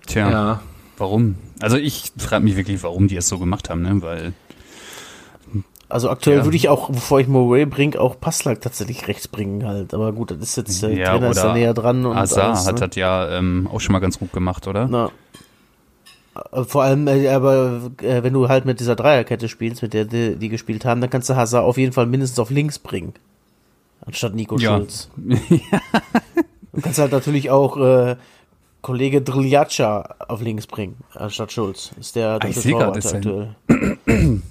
[0.05, 0.61] Tja, ja.
[0.97, 1.35] Warum?
[1.59, 4.01] Also ich frage mich wirklich, warum die es so gemacht haben, ne?
[4.01, 4.33] Weil
[5.87, 6.43] Also aktuell Ja.
[6.45, 9.93] würde ich auch, bevor ich Moray bringe, auch Passlack tatsächlich rechts bringen halt.
[9.93, 12.65] Aber gut, das ist jetzt, der Ja, Trainer ist da näher dran und Azar alles,
[12.65, 12.87] hat ne?
[12.87, 14.87] das ja ähm, auch schon mal ganz gut gemacht, oder?
[14.89, 15.11] Na.
[16.51, 20.05] Äh, Vor allem, äh, aber äh, wenn du halt mit dieser Dreierkette spielst, mit der
[20.05, 23.13] die, die gespielt haben, dann kannst du Hazard auf jeden Fall mindestens auf links bringen.
[24.05, 24.77] Anstatt Nico Ja.
[24.77, 25.09] Schulz.
[26.73, 28.17] Du kannst halt natürlich auch äh,
[28.85, 31.89] Kollege Driljaca auf links bringen, anstatt Schulz.
[31.99, 33.55] Ist der Ah, ich ist aktuell.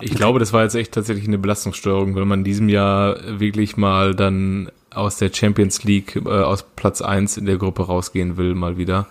[0.00, 3.76] Ich glaube, das war jetzt echt tatsächlich eine Belastungssteuerung, weil man in diesem Jahr wirklich
[3.76, 8.54] mal dann aus der Champions League, äh, aus Platz eins in der Gruppe rausgehen will,
[8.54, 9.06] mal wieder.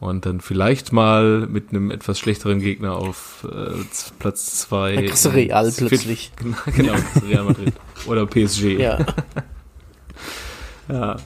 [0.00, 3.72] Und dann vielleicht mal mit einem etwas schlechteren Gegner auf äh,
[4.18, 4.94] Platz zwei.
[4.94, 6.32] Dann kriegst du Real plötzlich.
[6.76, 6.94] genau,
[7.26, 7.74] Real Madrid.
[8.06, 8.78] Oder PSG.
[8.78, 8.98] Ja.
[10.88, 11.16] ja.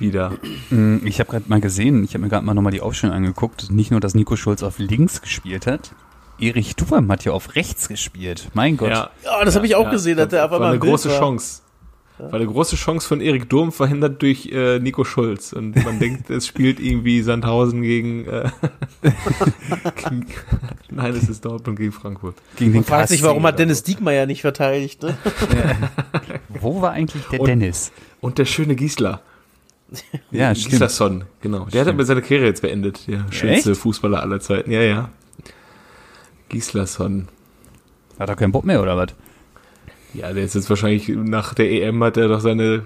[0.00, 0.32] Wieder.
[0.70, 3.70] Mm, Ich habe gerade mal gesehen, ich habe mir gerade mal nochmal die Aufstellung angeguckt.
[3.70, 5.92] Nicht nur, dass Nico Schulz auf links gespielt hat,
[6.38, 8.48] Erich Duam hat ja auf rechts gespielt.
[8.54, 8.90] Mein Gott.
[8.90, 11.18] Ja, Ja, das habe ich auch gesehen, dass der auf war eine große war.
[11.18, 11.60] Chance.
[12.18, 15.54] War eine große Chance von Erik Durm verhindert durch äh, Nico Schulz.
[15.54, 18.50] Und man denkt, es spielt irgendwie Sandhausen gegen, äh,
[19.96, 20.26] gegen
[20.90, 22.36] Nein, es ist Dortmund gegen Frankfurt.
[22.56, 25.16] Gegen den Man fragt sich, warum hat Dennis Diekmeyer nicht verteidigt, ne?
[26.48, 27.92] Wo war eigentlich der Und- Dennis?
[28.20, 29.22] Und der schöne Giesler.
[30.30, 30.70] Ja, stimmt.
[30.72, 31.64] Gislason, genau.
[31.66, 33.06] Der hat aber seine Karriere jetzt beendet.
[33.08, 33.80] Der schönste Echt?
[33.80, 34.70] Fußballer aller Zeiten.
[34.70, 35.08] Ja, ja.
[36.48, 37.28] Gislason.
[38.18, 39.08] Hat er keinen Bock mehr oder was?
[40.12, 42.82] Ja, der ist jetzt wahrscheinlich nach der EM hat er doch seine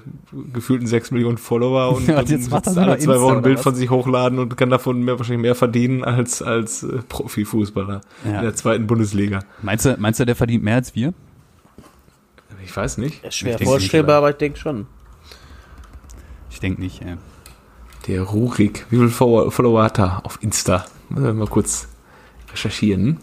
[0.53, 3.43] gefühlten 6 Millionen Follower und, Ja, und jetzt macht er alle zwei Insta Wochen ein
[3.43, 8.03] Bild von sich hochladen und kann davon mehr, wahrscheinlich mehr verdienen als, als äh, Profifußballer
[8.27, 8.37] Ja.
[8.37, 9.41] in der zweiten Bundesliga.
[9.63, 11.15] Meinst du, meinst du, der verdient mehr als wir?
[12.63, 13.33] Ich weiß nicht.
[13.33, 14.87] Schwer vorstellbar, aber ich denke schon.
[16.65, 17.17] Denke nicht, ey.
[18.07, 20.87] Der Rurik, wie viel Follower, hat er auf Insta?
[21.11, 21.89] Müssen wir mal kurz
[22.51, 23.19] recherchieren.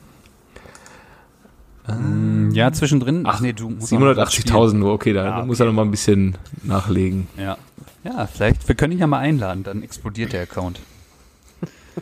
[2.53, 3.23] Ja, zwischendrin.
[3.25, 5.63] Ach, nee, du musst auch noch was 780.000 nur, okay, da muss okay.
[5.63, 7.27] er noch mal ein bisschen nachlegen.
[7.35, 7.57] Ja.
[8.03, 10.79] Ja, vielleicht, wir können ihn ja mal einladen, dann explodiert der Account.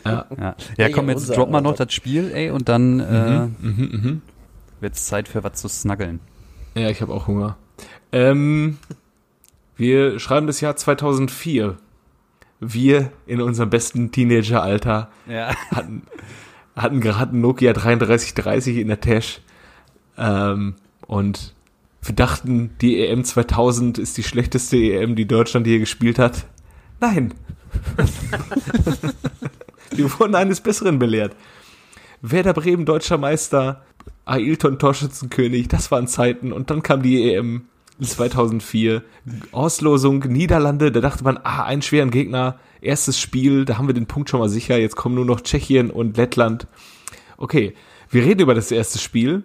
[0.05, 0.11] Ja.
[0.11, 3.51] Ja, ja Ja, komm, jetzt droppen wir noch das Spiel, ey, und dann äh, Mhm,
[3.61, 4.21] mhm.
[4.81, 6.19] wird's Zeit für was zu snuggeln.
[6.75, 7.55] Ja, ich habe auch Hunger.
[8.11, 8.77] Ähm,
[9.79, 11.77] wir schreiben das Jahr 2004.
[12.59, 15.55] Wir in unserem besten Teenageralter Ja.
[15.71, 16.03] hatten,
[16.75, 19.39] hatten gerade einen Nokia 3330 in der Tasche.
[20.17, 20.75] Ähm,
[21.07, 21.55] und
[22.01, 26.45] wir dachten, die EM 2000 ist die schlechteste EM, die Deutschland je gespielt hat.
[26.99, 27.33] Nein.
[29.91, 31.37] wir wurden eines Besseren belehrt.
[32.21, 33.85] Werder Bremen deutscher Meister,
[34.25, 36.51] Ailton Torschützenkönig, das waren Zeiten.
[36.51, 37.69] Und dann kam die EM
[38.07, 39.03] 2004,
[39.51, 44.07] Auslosung Niederlande, da dachte man, ah, einen schweren Gegner, erstes Spiel, da haben wir den
[44.07, 46.67] Punkt schon mal sicher, jetzt kommen nur noch Tschechien und Lettland.
[47.37, 47.73] Okay,
[48.09, 49.43] wir reden über das erste Spiel.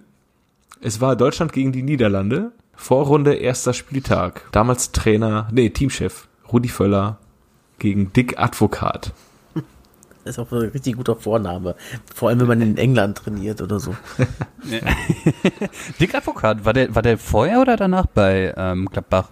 [0.80, 4.48] Es war Deutschland gegen die Niederlande, Vorrunde, erster Spieltag.
[4.52, 7.18] Damals Trainer, nee, Teamchef, Rudi Völler
[7.78, 9.12] gegen Dick Advokat.
[10.24, 11.74] Ist auch ein richtig guter Vorname.
[12.14, 13.94] Vor allem, wenn man in England trainiert oder so.
[16.00, 19.28] Dick Advokat, war der, war der vorher oder danach bei ähm, Gladbach?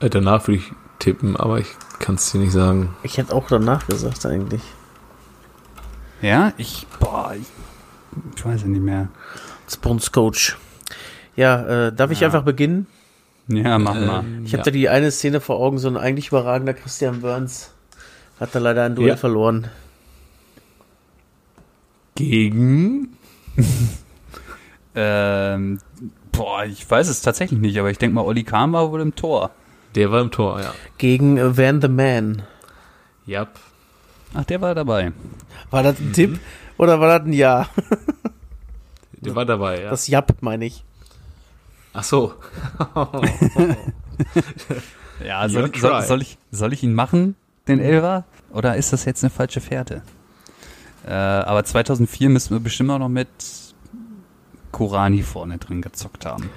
[0.00, 1.68] Äh, danach würde ich tippen, aber ich
[1.98, 2.94] kann es dir nicht sagen.
[3.02, 4.62] Ich hätte auch danach gesagt, eigentlich.
[6.22, 7.46] Ja, ich, boah, ich,
[8.36, 9.08] ich weiß ja nicht mehr.
[9.68, 10.58] Spons Coach.
[11.36, 12.26] Ja, äh, darf ich Ja.
[12.26, 12.86] einfach beginnen?
[13.48, 14.24] Ja, mach mal.
[14.44, 17.72] Ich habe da die eine Szene vor Augen, so ein eigentlich überragender Christian Burns
[18.40, 19.16] hat da leider ein Duell Ja.
[19.16, 19.68] verloren.
[22.14, 23.16] Gegen
[24.92, 25.78] Ähm,
[26.32, 29.14] boah, ich weiß es tatsächlich nicht, aber ich denke mal, Olli Kahn war wohl im
[29.14, 29.50] Tor.
[29.94, 30.74] Der war im Tor, ja.
[30.98, 32.42] Gegen äh, Van the Man.
[33.24, 33.46] Ja.
[34.34, 35.12] Ach, der war dabei.
[35.70, 36.40] War das ein Tipp
[36.76, 37.68] oder war das ein Ja?
[39.22, 39.90] Der war dabei, ja.
[39.90, 40.82] Das Jap, meine ich.
[41.92, 42.34] Ach so.
[45.24, 47.36] Ja, soll, soll, soll, ich, soll ich ihn machen,
[47.68, 48.24] den Elfer?
[48.52, 50.02] Oder ist das jetzt eine falsche Fährte?
[51.06, 53.28] Äh, aber 2004 müssen wir bestimmt auch noch mit
[54.72, 56.50] Kurani vorne drin gezockt haben.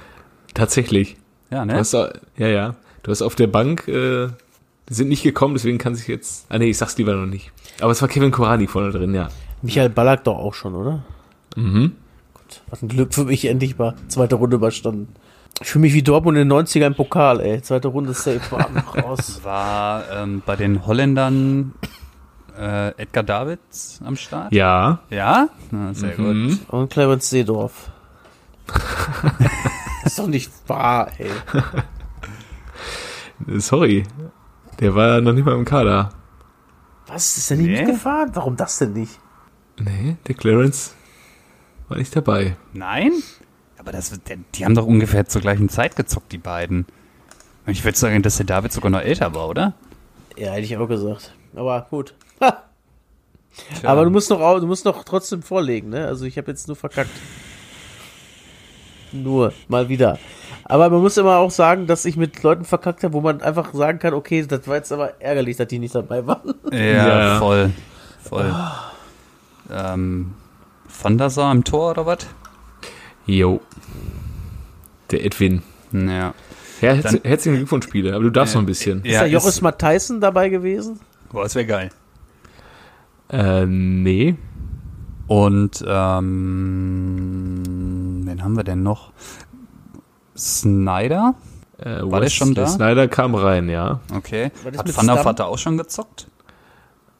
[0.54, 1.18] Tatsächlich.
[1.50, 1.76] Ja, Du ne?
[1.76, 2.14] hast, ja,
[2.48, 2.76] ja.
[3.04, 4.28] Du hast auf der Bank, äh,
[4.90, 6.46] die sind nicht gekommen, deswegen kann sich jetzt.
[6.50, 7.52] Ah nee, ich sag's lieber noch nicht.
[7.82, 9.30] Aber es war Kevin Korani vorne drin, ja.
[9.62, 11.04] Michael Ballack doch auch schon, oder?
[11.56, 11.94] Mhm.
[12.70, 15.08] Was ein Glück für mich, endlich mal zweite Runde überstanden.
[15.64, 17.62] Ich fühle mich wie Dortmund in den 90er im Pokal, ey.
[17.62, 19.40] Zweite Runde safe, bam, raus.
[19.44, 21.74] War ähm, bei den Holländern
[22.60, 24.52] äh, Edgar Davids am Start?
[24.52, 25.00] Ja.
[25.10, 25.48] Ja?
[25.72, 26.26] Na, sehr gut.
[26.36, 26.60] Mhm.
[26.68, 27.92] Und Clarence Seedorf.
[30.04, 31.32] ist doch nicht wahr, ey.
[33.60, 34.04] Sorry.
[34.82, 36.10] Der war noch nicht mal im Kader.
[37.08, 37.38] Was?
[37.38, 37.78] Ist der nicht Nee.
[37.86, 38.32] mitgefahren?
[38.34, 39.20] Warum das denn nicht?
[39.80, 40.94] Nee, der Clarence
[41.88, 42.58] war nicht dabei.
[42.74, 43.12] Nein?
[43.84, 46.86] Aber das, der, die haben doch ungefähr zur gleichen Zeit gezockt, die beiden.
[47.66, 49.74] Und Ich würde sagen, dass der David sogar noch älter war, oder?
[50.38, 51.34] Ja, hätte ich auch gesagt.
[51.56, 52.16] Aber gut.
[52.42, 52.64] Ha.
[53.84, 56.08] Aber du musst noch, du musst noch trotzdem vorlegen, ne?
[56.08, 57.12] Also ich habe jetzt nur verkackt.
[59.12, 60.18] Nur, mal wieder.
[60.66, 63.72] Aber man muss immer auch sagen, dass ich mit Leuten verkackt habe, wo man einfach
[63.76, 66.56] sagen kann, okay, das war jetzt aber ärgerlich, dass die nicht dabei waren.
[66.72, 66.80] Ja,
[67.34, 67.40] Ja.
[67.40, 67.70] voll.
[68.24, 68.56] Voll.
[69.72, 70.34] Ähm,
[71.02, 72.26] Van der Sar im Tor oder was?
[73.26, 73.62] Jo.
[75.12, 75.62] Der Edwin.
[75.92, 76.34] Ja.
[76.82, 79.06] Ja, herz herzlichen Glückwunsch, Spiele, aber du darfst Äh, noch ein bisschen.
[79.06, 81.00] ist da Joris Matthijssen dabei gewesen?
[81.32, 81.90] Boah, das wäre geil.
[83.30, 84.36] Äh, nee.
[85.28, 87.64] Und, ähm,
[88.26, 89.12] wen haben wir denn noch?
[90.38, 91.36] Snyder?
[91.78, 92.68] Äh, War der schon da?
[92.68, 94.02] Snyder kam rein, ja.
[94.14, 94.52] Okay.
[94.78, 95.24] Hat Van der?
[95.24, 96.28] Vaart auch schon gezockt?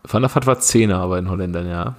[0.04, 1.96] Van der Vaart war Zehner bei den Holländern, ja.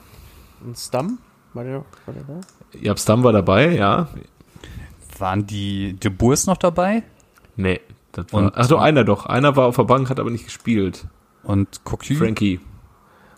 [0.64, 1.18] Und Stam?
[1.54, 2.40] War der, war der da?
[2.80, 4.08] Jabstam war dabei, ja.
[5.18, 7.02] Waren die De Boers noch dabei?
[7.56, 7.80] Nee.
[8.12, 9.26] Das war, Und- ach so, einer doch.
[9.26, 11.06] Einer war auf der Bank, hat aber nicht gespielt.
[11.42, 12.14] Und Cocu?
[12.14, 12.60] Frankie.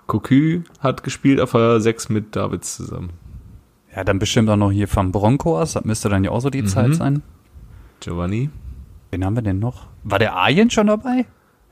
[0.07, 3.11] Cocu hat gespielt auf der 6 mit Davids zusammen.
[3.95, 5.73] Ja, dann bestimmt auch noch hier vom Broncos.
[5.73, 7.23] Das müsste dann ja auch so die Zeit sein.
[8.01, 8.51] Giovanni.
[9.11, 9.87] Wen haben wir denn noch?
[10.05, 11.25] War der Arjen schon dabei?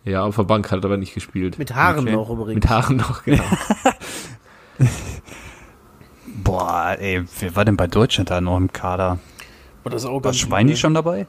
[0.04, 1.58] Ja, auf der Bank hat er aber nicht gespielt.
[1.58, 2.12] Mit Haaren Okay.
[2.12, 2.54] noch übrigens.
[2.54, 3.44] Mit Haaren noch, genau.
[6.44, 9.18] Boah, ey, wer war denn bei Deutschland da noch im Kader?
[9.82, 10.76] Und das auch War Schweini übel.
[10.78, 11.26] schon dabei?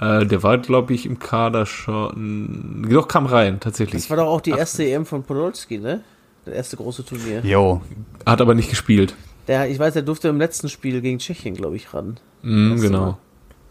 [0.00, 2.86] äh, der war, glaube ich, im Kader schon.
[2.88, 4.02] Doch, kam rein, tatsächlich.
[4.02, 6.02] Das war doch auch die erste EM von Podolski, ne?
[6.44, 7.40] Das erste große Turnier.
[7.44, 7.82] Jo,
[8.24, 9.14] Hat aber nicht gespielt.
[9.48, 12.18] Der, ich weiß, der durfte im letzten Spiel gegen Tschechien, glaube ich, ran.
[12.42, 13.18] Mhm, du genau.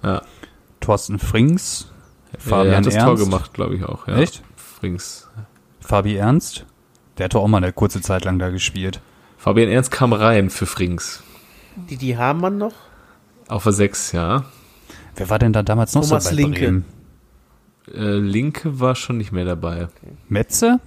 [0.04, 0.22] Ja.
[0.80, 1.92] Thorsten Frings,
[2.34, 3.08] er Fabian hat das Ernst.
[3.08, 4.08] Tor gemacht, glaube ich auch.
[4.08, 4.18] Ja.
[4.18, 4.44] Echt?
[4.56, 5.28] Frings.
[5.80, 6.66] Fabi Ernst.
[7.18, 9.02] Der hat doch auch mal eine kurze Zeit lang da gespielt.
[9.48, 11.24] Fabian Ernst kam rein für Frings.
[11.90, 12.74] Die, die Hamann noch?
[13.48, 14.44] Auf der 6, ja.
[15.16, 16.60] Wer war denn da damals noch Thomas so bei Linke.
[16.60, 16.86] Bremen?
[17.94, 19.88] Äh, Linke war schon nicht mehr dabei.
[20.28, 20.82] Metze?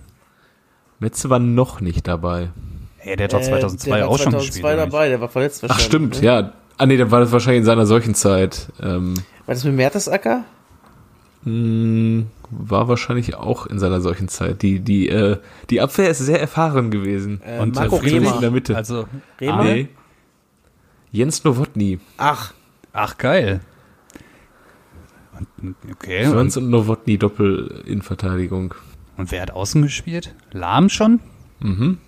[0.99, 2.51] Metze war noch nicht dabei.
[2.99, 4.65] Hey, der hat doch Äh, 2002 der war auch schon 2002 gespielt.
[4.67, 4.93] oder nicht?
[4.93, 5.87] dabei, der war verletzt Ach wahrscheinlich.
[5.87, 6.27] stimmt, ne?
[6.27, 6.53] ja.
[6.77, 8.69] Ah nee, dann war das wahrscheinlich in seiner solchen Zeit.
[8.83, 9.15] Ähm,
[9.47, 10.45] War das mit Mertesacker?
[11.45, 14.63] mh, war wahrscheinlich auch in seiner solchen Zeit.
[14.63, 15.39] Die, die, äh,
[15.71, 17.41] die Abwehr ist sehr erfahren gewesen.
[17.45, 18.35] Äh, Und Marco äh, Friedrich Rehmer.
[18.35, 18.77] in der Mitte.
[18.77, 19.07] Also,
[19.41, 19.65] Rehmer?
[19.65, 19.89] Nee.
[21.13, 21.99] Jens Nowotny.
[22.19, 22.53] Ach,
[22.93, 23.61] ach geil.
[25.63, 28.75] Und, okay, Burns und, und Nowotny Doppel in Verteidigung.
[29.17, 30.35] und wer hat außen gespielt?
[30.53, 31.21] Lahm schon?
[31.61, 31.99] Mhm.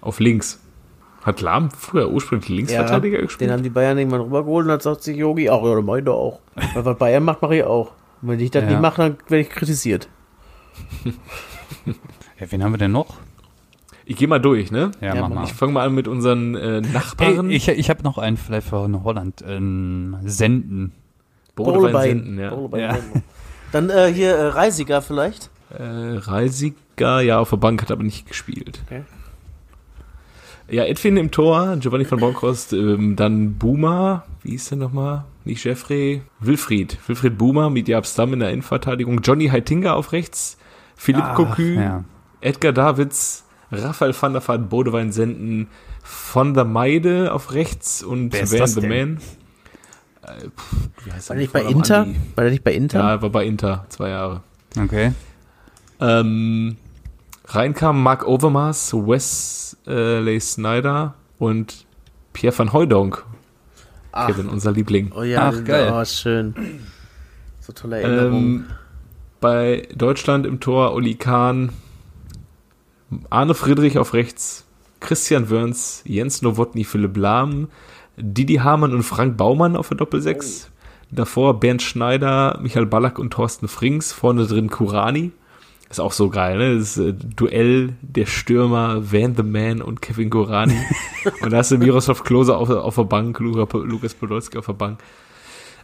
[0.00, 0.60] Auf links.
[1.22, 3.50] Hat Lahm früher ursprünglich Linksverteidiger ja, gespielt?
[3.50, 6.08] den haben die Bayern irgendwann rübergeholt und dann sagt sich Yogi, ach ja, der meint
[6.08, 6.40] er auch.
[6.74, 7.92] Weil was Bayern macht, mache ich auch.
[8.22, 8.70] Und wenn ich das Ja.
[8.70, 10.08] nicht mache, dann werde ich kritisiert.
[12.38, 13.16] Ja, wen haben wir denn noch?
[14.06, 14.90] Ich gehe mal durch, ne?
[15.00, 15.44] Ja, Ja, mach mal.
[15.44, 17.50] Ich fange mal an mit unseren äh, Nachbarn.
[17.50, 19.44] Ey, ich ich habe noch einen vielleicht für Holland.
[19.46, 20.92] Ähm, Senden.
[21.54, 22.50] Bodewein Senden, ja.
[22.50, 22.98] Bodebein Ja.
[23.72, 25.50] Dann äh, hier äh, Reisiger vielleicht.
[25.70, 28.82] Äh, Reisiger, ja, auf der Bank hat aber nicht gespielt.
[28.86, 29.02] Okay.
[30.70, 35.24] Ja, Edwin im Tor, Giovanni von Bronckhorst, ähm, dann Boomer, wie hieß der nochmal?
[35.44, 36.96] Nicht Jeffrey, Wilfried.
[37.08, 40.58] Wilfried Boomer mit Jab Stamm in der Innenverteidigung, Johnny Heitinga auf rechts,
[40.94, 42.04] Philipp Ach, Cocu, ja.
[42.40, 45.66] Edgar Davids, Raphael van der Vaart, Bodewein Senden,
[46.04, 48.90] von der Meide auf rechts und Wer Van the denn?
[48.90, 49.18] Man.
[50.22, 51.62] Äh, pff, wie heißt War der nicht bei?
[51.62, 52.02] Inter?
[52.02, 52.20] Andi.
[52.36, 52.98] War der nicht bei Inter?
[53.00, 54.42] Ja, er war bei Inter, zwei Jahre.
[54.78, 55.12] Okay.
[56.00, 56.76] Ähm,
[57.54, 61.86] reinkam Mark Overmars, Wesley Snyder und
[62.32, 63.24] Pierre van Hooydonk.
[64.12, 65.12] Ach, Kevin, unser Liebling.
[65.14, 65.92] oh ja, Ach, geil.
[65.92, 66.54] Oh, schön.
[67.60, 68.42] So tolle Erinnerung.
[68.42, 68.64] Ähm,
[69.40, 71.70] bei Deutschland im Tor Oli Kahn,
[73.30, 74.66] Arne Friedrich auf rechts,
[75.00, 77.68] Christian Wörns, Jens Nowotny, Philipp Lahm,
[78.16, 80.70] Didi Hamann und Frank Baumann auf der Doppelsechs.
[81.10, 84.12] Davor Bernd Schneider, Michael Ballack und Thorsten Frings.
[84.12, 85.32] Vorne drin Kurani.
[85.90, 86.78] Ist auch so geil, ne?
[86.78, 90.76] Das äh, Duell der Stürmer Van the Man und Kevin Kurani.
[91.42, 94.74] und da hast du Miroslav Klose auf, auf der Bank, Luka- Lukas Podolski auf der
[94.74, 95.00] Bank.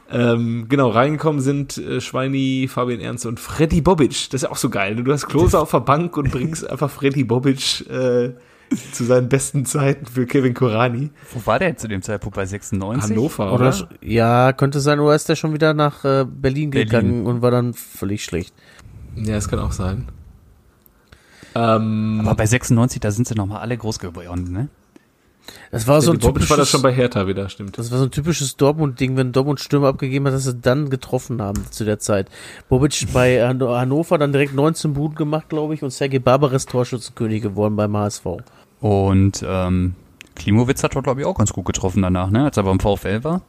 [0.08, 4.30] Ähm, genau, reingekommen sind äh, Schweini, Fabian Ernst und Freddy Bobic.
[4.30, 4.94] Das ist ja auch so geil.
[4.94, 5.02] Ne?
[5.02, 8.34] Du hast Klose auf der Bank und bringst einfach Freddy Bobic äh,
[8.92, 11.10] zu seinen besten Zeiten für Kevin Kurani.
[11.34, 12.36] Wo war der zu dem Zeitpunkt?
[12.36, 13.10] Bei 96?
[13.10, 13.88] Hannover, oder, oder?
[14.00, 16.88] ja, könnte sein, oder ist der schon wieder nach äh, Berlin, Berlin.
[16.88, 18.54] gegangen und war dann völlig schlecht.
[19.16, 20.08] Ja, das kann auch sein.
[21.54, 24.68] Ähm, Aber bei 96, da sind sie nochmal alle groß geworden, ne?
[25.70, 27.78] Das war so ein typisches, war das schon bei Hertha wieder, stimmt.
[27.78, 31.40] das war so ein typisches Dortmund-Ding, wenn Dortmund Stürmer abgegeben hat, dass sie dann getroffen
[31.40, 32.28] haben zu der Zeit.
[32.68, 37.42] Bobic bei Han- Hannover dann direkt 19 Buden gemacht, glaube ich, und Sergei Barbares Torschützenkönig
[37.42, 38.26] geworden beim HSV.
[38.80, 39.94] Und ähm,
[40.34, 42.44] Klimowitz hat doch, glaube ich, auch ganz gut getroffen danach, ne?
[42.44, 43.42] Als er beim VfL war.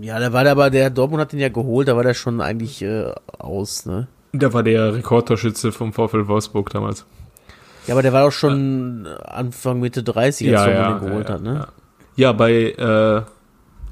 [0.00, 2.40] Ja, da war der aber, der Dortmund hat ihn ja geholt, da war der schon
[2.40, 4.06] eigentlich äh, aus, ne?
[4.32, 7.06] Da war der Rekordtorschütze vom VfL Wolfsburg damals.
[7.86, 11.42] Ja, aber der war auch schon Anfang Mitte 30, als Dortmund ihn geholt ja, hat,
[11.42, 11.54] ne?
[11.54, 11.68] Ja,
[12.16, 13.22] ja bei äh,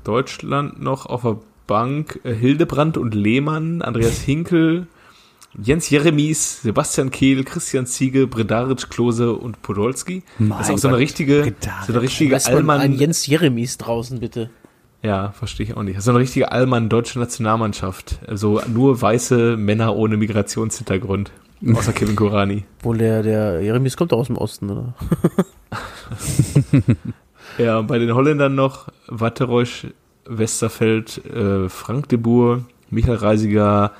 [0.04, 4.86] Deutschland noch auf der Bank äh, Hildebrand und Lehmann, Andreas Hinkel,
[5.60, 10.22] Jens Jeremies, Sebastian Kehl, Christian Ziege, Bredaric, Klose und Podolski.
[10.38, 11.86] Mein das ist auch so eine Gott, richtige, Bredaric.
[11.86, 12.80] so eine richtige Allmann.
[12.80, 14.50] einen Jens Jeremies draußen, bitte.
[15.02, 15.96] Ja, verstehe ich auch nicht.
[15.96, 18.18] Das ist so eine richtige Allmann deutsche Nationalmannschaft.
[18.26, 21.30] Also nur weiße Männer ohne Migrationshintergrund.
[21.74, 22.64] Außer Kevin Kurani.
[22.82, 24.94] Wohl der, der Jeremies kommt doch aus dem Osten, oder?
[27.58, 29.86] Ja, bei den Holländern noch Watterosch,
[30.26, 33.92] Westerfeld, äh, Frank de Boer, Michael Reisiger,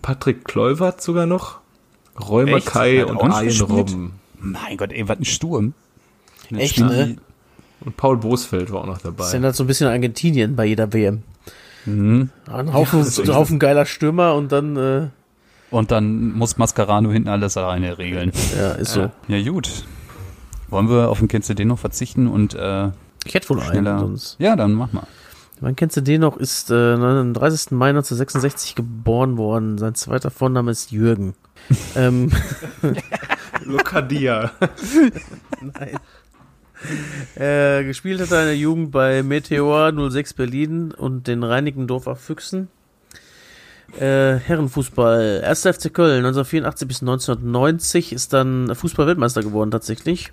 [0.00, 1.60] Patrick Kluivert sogar noch?
[2.18, 3.60] Mackay Hat und Arjen?
[3.62, 4.12] Robben.
[4.38, 5.74] Mein Gott, ey, was ein Sturm.
[6.50, 7.16] Echt, ne?
[7.84, 9.36] Und Paul Bosfeld war auch noch Das ist dabei.
[9.38, 11.22] ja halt so ein bisschen Argentinien bei jeder WM.
[11.84, 12.30] Mhm.
[12.50, 15.08] Ein Haufen, so ein Haufen geiler Stürmer und dann, äh,
[15.70, 18.30] Und dann muss Mascarano hinten alles alleine regeln.
[18.56, 19.10] ja, ist so.
[19.28, 19.68] Ja, gut.
[20.68, 22.90] Wollen wir auf den Kennst du den noch verzichten und äh,
[23.24, 23.98] Ich hätte wohl einen, schneller.
[23.98, 24.36] sonst.
[24.38, 25.06] Ja, dann mach mal.
[25.60, 26.36] Wann kennst du den noch?
[26.38, 27.70] Ist äh, am 30.
[27.72, 29.78] Mai 1966 geboren worden.
[29.78, 31.34] Sein zweiter Vorname ist Jürgen.
[31.96, 32.32] ähm,
[33.64, 34.50] Lokadia.
[35.60, 35.96] nein.
[37.36, 42.68] Äh, gespielt hat er in der Jugend bei Meteor 06 Berlin und den Reinickendorfer Füchsen.
[43.98, 45.42] Äh, Herrenfußball.
[45.44, 45.60] 1.
[45.60, 50.32] FC Köln 1984 bis 1990 ist dann Fußball-Weltmeister geworden tatsächlich.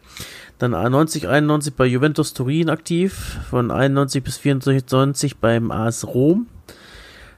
[0.59, 3.37] Dann 90, 91 bei Juventus Turin aktiv.
[3.49, 6.47] Von 91 bis 94 beim AS Rom.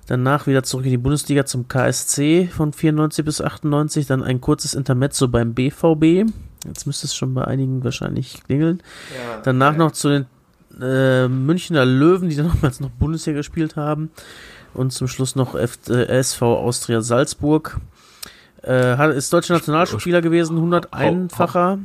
[0.07, 4.07] Danach wieder zurück in die Bundesliga zum KSC von 94 bis 98.
[4.07, 6.29] Dann ein kurzes Intermezzo beim BVB.
[6.65, 8.81] Jetzt müsste es schon bei einigen wahrscheinlich klingeln.
[9.43, 10.25] Danach noch zu den
[10.79, 14.11] äh, Münchner Löwen, die dann nochmals noch Bundesliga gespielt haben.
[14.73, 17.79] Und zum Schluss noch F äh, SV Austria Salzburg.
[18.63, 21.79] Äh, ist deutscher Nationalspieler gewesen, 101-facher.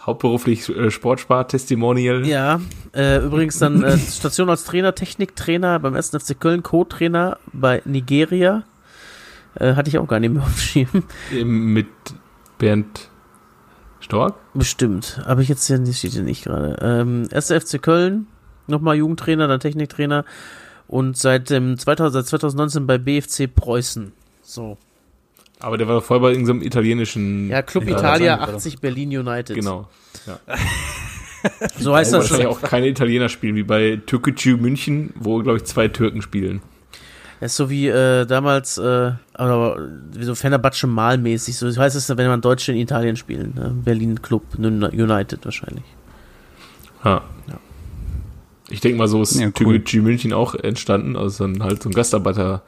[0.00, 2.24] Hauptberuflich äh, Sportspar-Testimonial.
[2.24, 2.60] Ja,
[2.94, 6.10] äh, übrigens dann äh, Station als Trainer, Techniktrainer beim 1.
[6.10, 8.62] FC Köln, Co-Trainer bei Nigeria.
[9.56, 11.02] Äh, hatte ich auch gar nicht mehr aufgeschrieben.
[11.32, 11.88] Eben Mit
[12.58, 13.10] Bernd
[14.00, 14.34] Stork.
[14.54, 15.20] Bestimmt.
[15.24, 16.78] Aber ich jetzt ja nicht, steht hier nicht gerade.
[16.80, 17.50] Ähm, 1.
[17.50, 18.26] FC Köln,
[18.66, 20.24] nochmal Jugendtrainer, dann Techniktrainer
[20.88, 24.12] und seit dem 2000, seit 2019 bei BFC Preußen.
[24.42, 24.78] So.
[25.58, 27.48] Aber der war doch vorher bei irgendeinem italienischen.
[27.48, 29.56] Ja, Club Ja, Italia wahrscheinlich, 80 Berlin United.
[29.56, 29.88] Genau.
[31.78, 32.22] So heißt das.
[32.30, 36.60] Wahrscheinlich auch keine Italiener spielen, wie bei Türkgücü München, wo, glaube ich, zwei Türken spielen.
[37.40, 41.56] Das ist so wie äh, damals, äh, oder wie so Fenerbahce malmäßig.
[41.56, 43.52] So heißt es, wenn man Deutsche in Italien spielen.
[43.54, 43.74] Ne?
[43.84, 45.84] Berlin Club United wahrscheinlich.
[47.04, 47.22] Ha.
[47.48, 47.54] Ja.
[48.70, 49.52] Ich denke mal, so ist Ja, cool.
[49.52, 52.62] Türkgücü München auch entstanden, also dann halt so ein Gastarbeiter-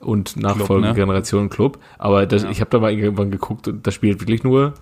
[0.00, 1.78] und Nachfolgegeneration-Club.
[1.98, 2.50] Aber das, Ja.
[2.50, 4.74] ich habe da mal irgendwann geguckt und da spielt wirklich nur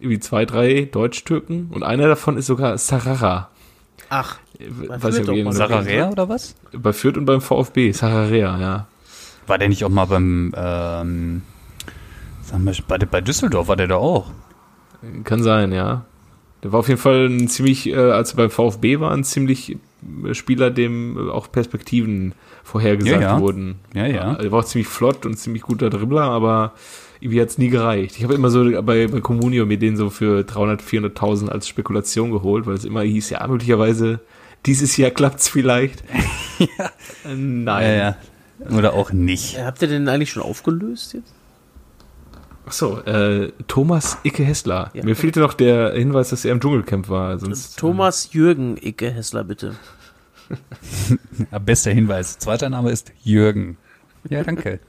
[0.00, 3.50] irgendwie zwei, drei Deutsch-Türken und einer davon ist sogar Sarara.
[4.08, 4.38] Ach,
[4.88, 5.54] Weiß Fürth noch kennt.
[5.54, 6.54] Sararea oder was?
[6.72, 8.86] Bei Fürth und beim VfB, Sararea, ja.
[9.46, 11.42] War der nicht auch mal beim, ähm,
[12.42, 14.30] sagen wir, bei, bei Düsseldorf war der da auch?
[15.24, 16.04] Kann sein, ja.
[16.62, 19.76] Der war auf jeden Fall ein ziemlich, äh, als er beim VfB war, ein ziemlich
[20.24, 23.40] äh, Spieler, dem äh, auch Perspektiven vorhergesagt Ja, ja.
[23.40, 23.76] wurden.
[23.94, 24.34] Ja, ja.
[24.34, 26.72] Er war auch ziemlich flott und ziemlich guter Dribbler, aber
[27.20, 28.16] irgendwie hat's nie gereicht.
[28.16, 32.30] Ich habe immer so bei, bei Comunio mir den so für 300, 400.000 als Spekulation
[32.30, 34.20] geholt, weil es immer hieß, ja, möglicherweise
[34.66, 36.02] dieses Jahr klappt's vielleicht.
[37.24, 37.98] Äh, Nein.
[37.98, 38.16] ja.
[38.76, 39.56] Oder auch nicht.
[39.56, 41.32] Äh, Habt ihr den eigentlich schon aufgelöst jetzt?
[42.66, 44.90] Ach so, äh, Thomas Icke Hessler.
[44.94, 45.04] Ja.
[45.04, 47.38] Mir fehlte noch der Hinweis, dass er im Dschungelcamp war.
[47.40, 49.74] Sonst, Thomas Jürgen Icke Hessler, bitte.
[51.50, 52.38] Ja, Bester Hinweis.
[52.38, 53.78] Zweiter Name ist Jürgen.
[54.28, 54.78] Ja, danke.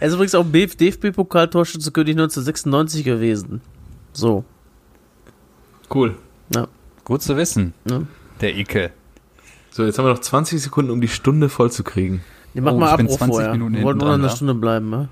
[0.00, 3.60] Er ist übrigens auch DFB-Pokal-Torschützenkönig 1996 gewesen.
[4.12, 4.44] So.
[5.92, 6.16] Cool.
[6.54, 6.66] Ja.
[7.04, 7.74] Gut zu wissen.
[7.84, 8.06] Ne?
[8.40, 8.92] Der Icke.
[9.70, 12.22] So, jetzt haben wir noch 20 Sekunden, um die Stunde voll zu kriegen.
[12.54, 13.52] Wir machen Oh, mal ich bin Abbruch 20 vorher.
[13.52, 14.28] Minuten Wir wollten nur eine ja.
[14.30, 15.08] Stunde bleiben, ne?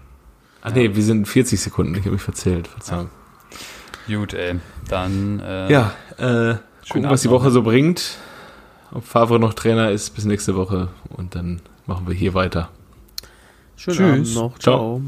[0.63, 3.11] Ah nee, wir sind 40 Sekunden, ich habe mich verzählt, Verzeihung.
[4.09, 4.57] Gut, ey.
[4.89, 6.55] Dann, äh, Ja, äh,
[6.89, 7.51] gucken, Abend was die Woche ne?
[7.53, 8.17] so bringt.
[8.93, 12.71] Ob Favre noch Trainer ist bis nächste Woche und dann machen wir hier weiter.
[13.77, 14.37] Schönen Tschüss.
[14.37, 14.59] Abend noch.
[14.59, 14.77] Ciao.
[14.79, 15.03] Ciao.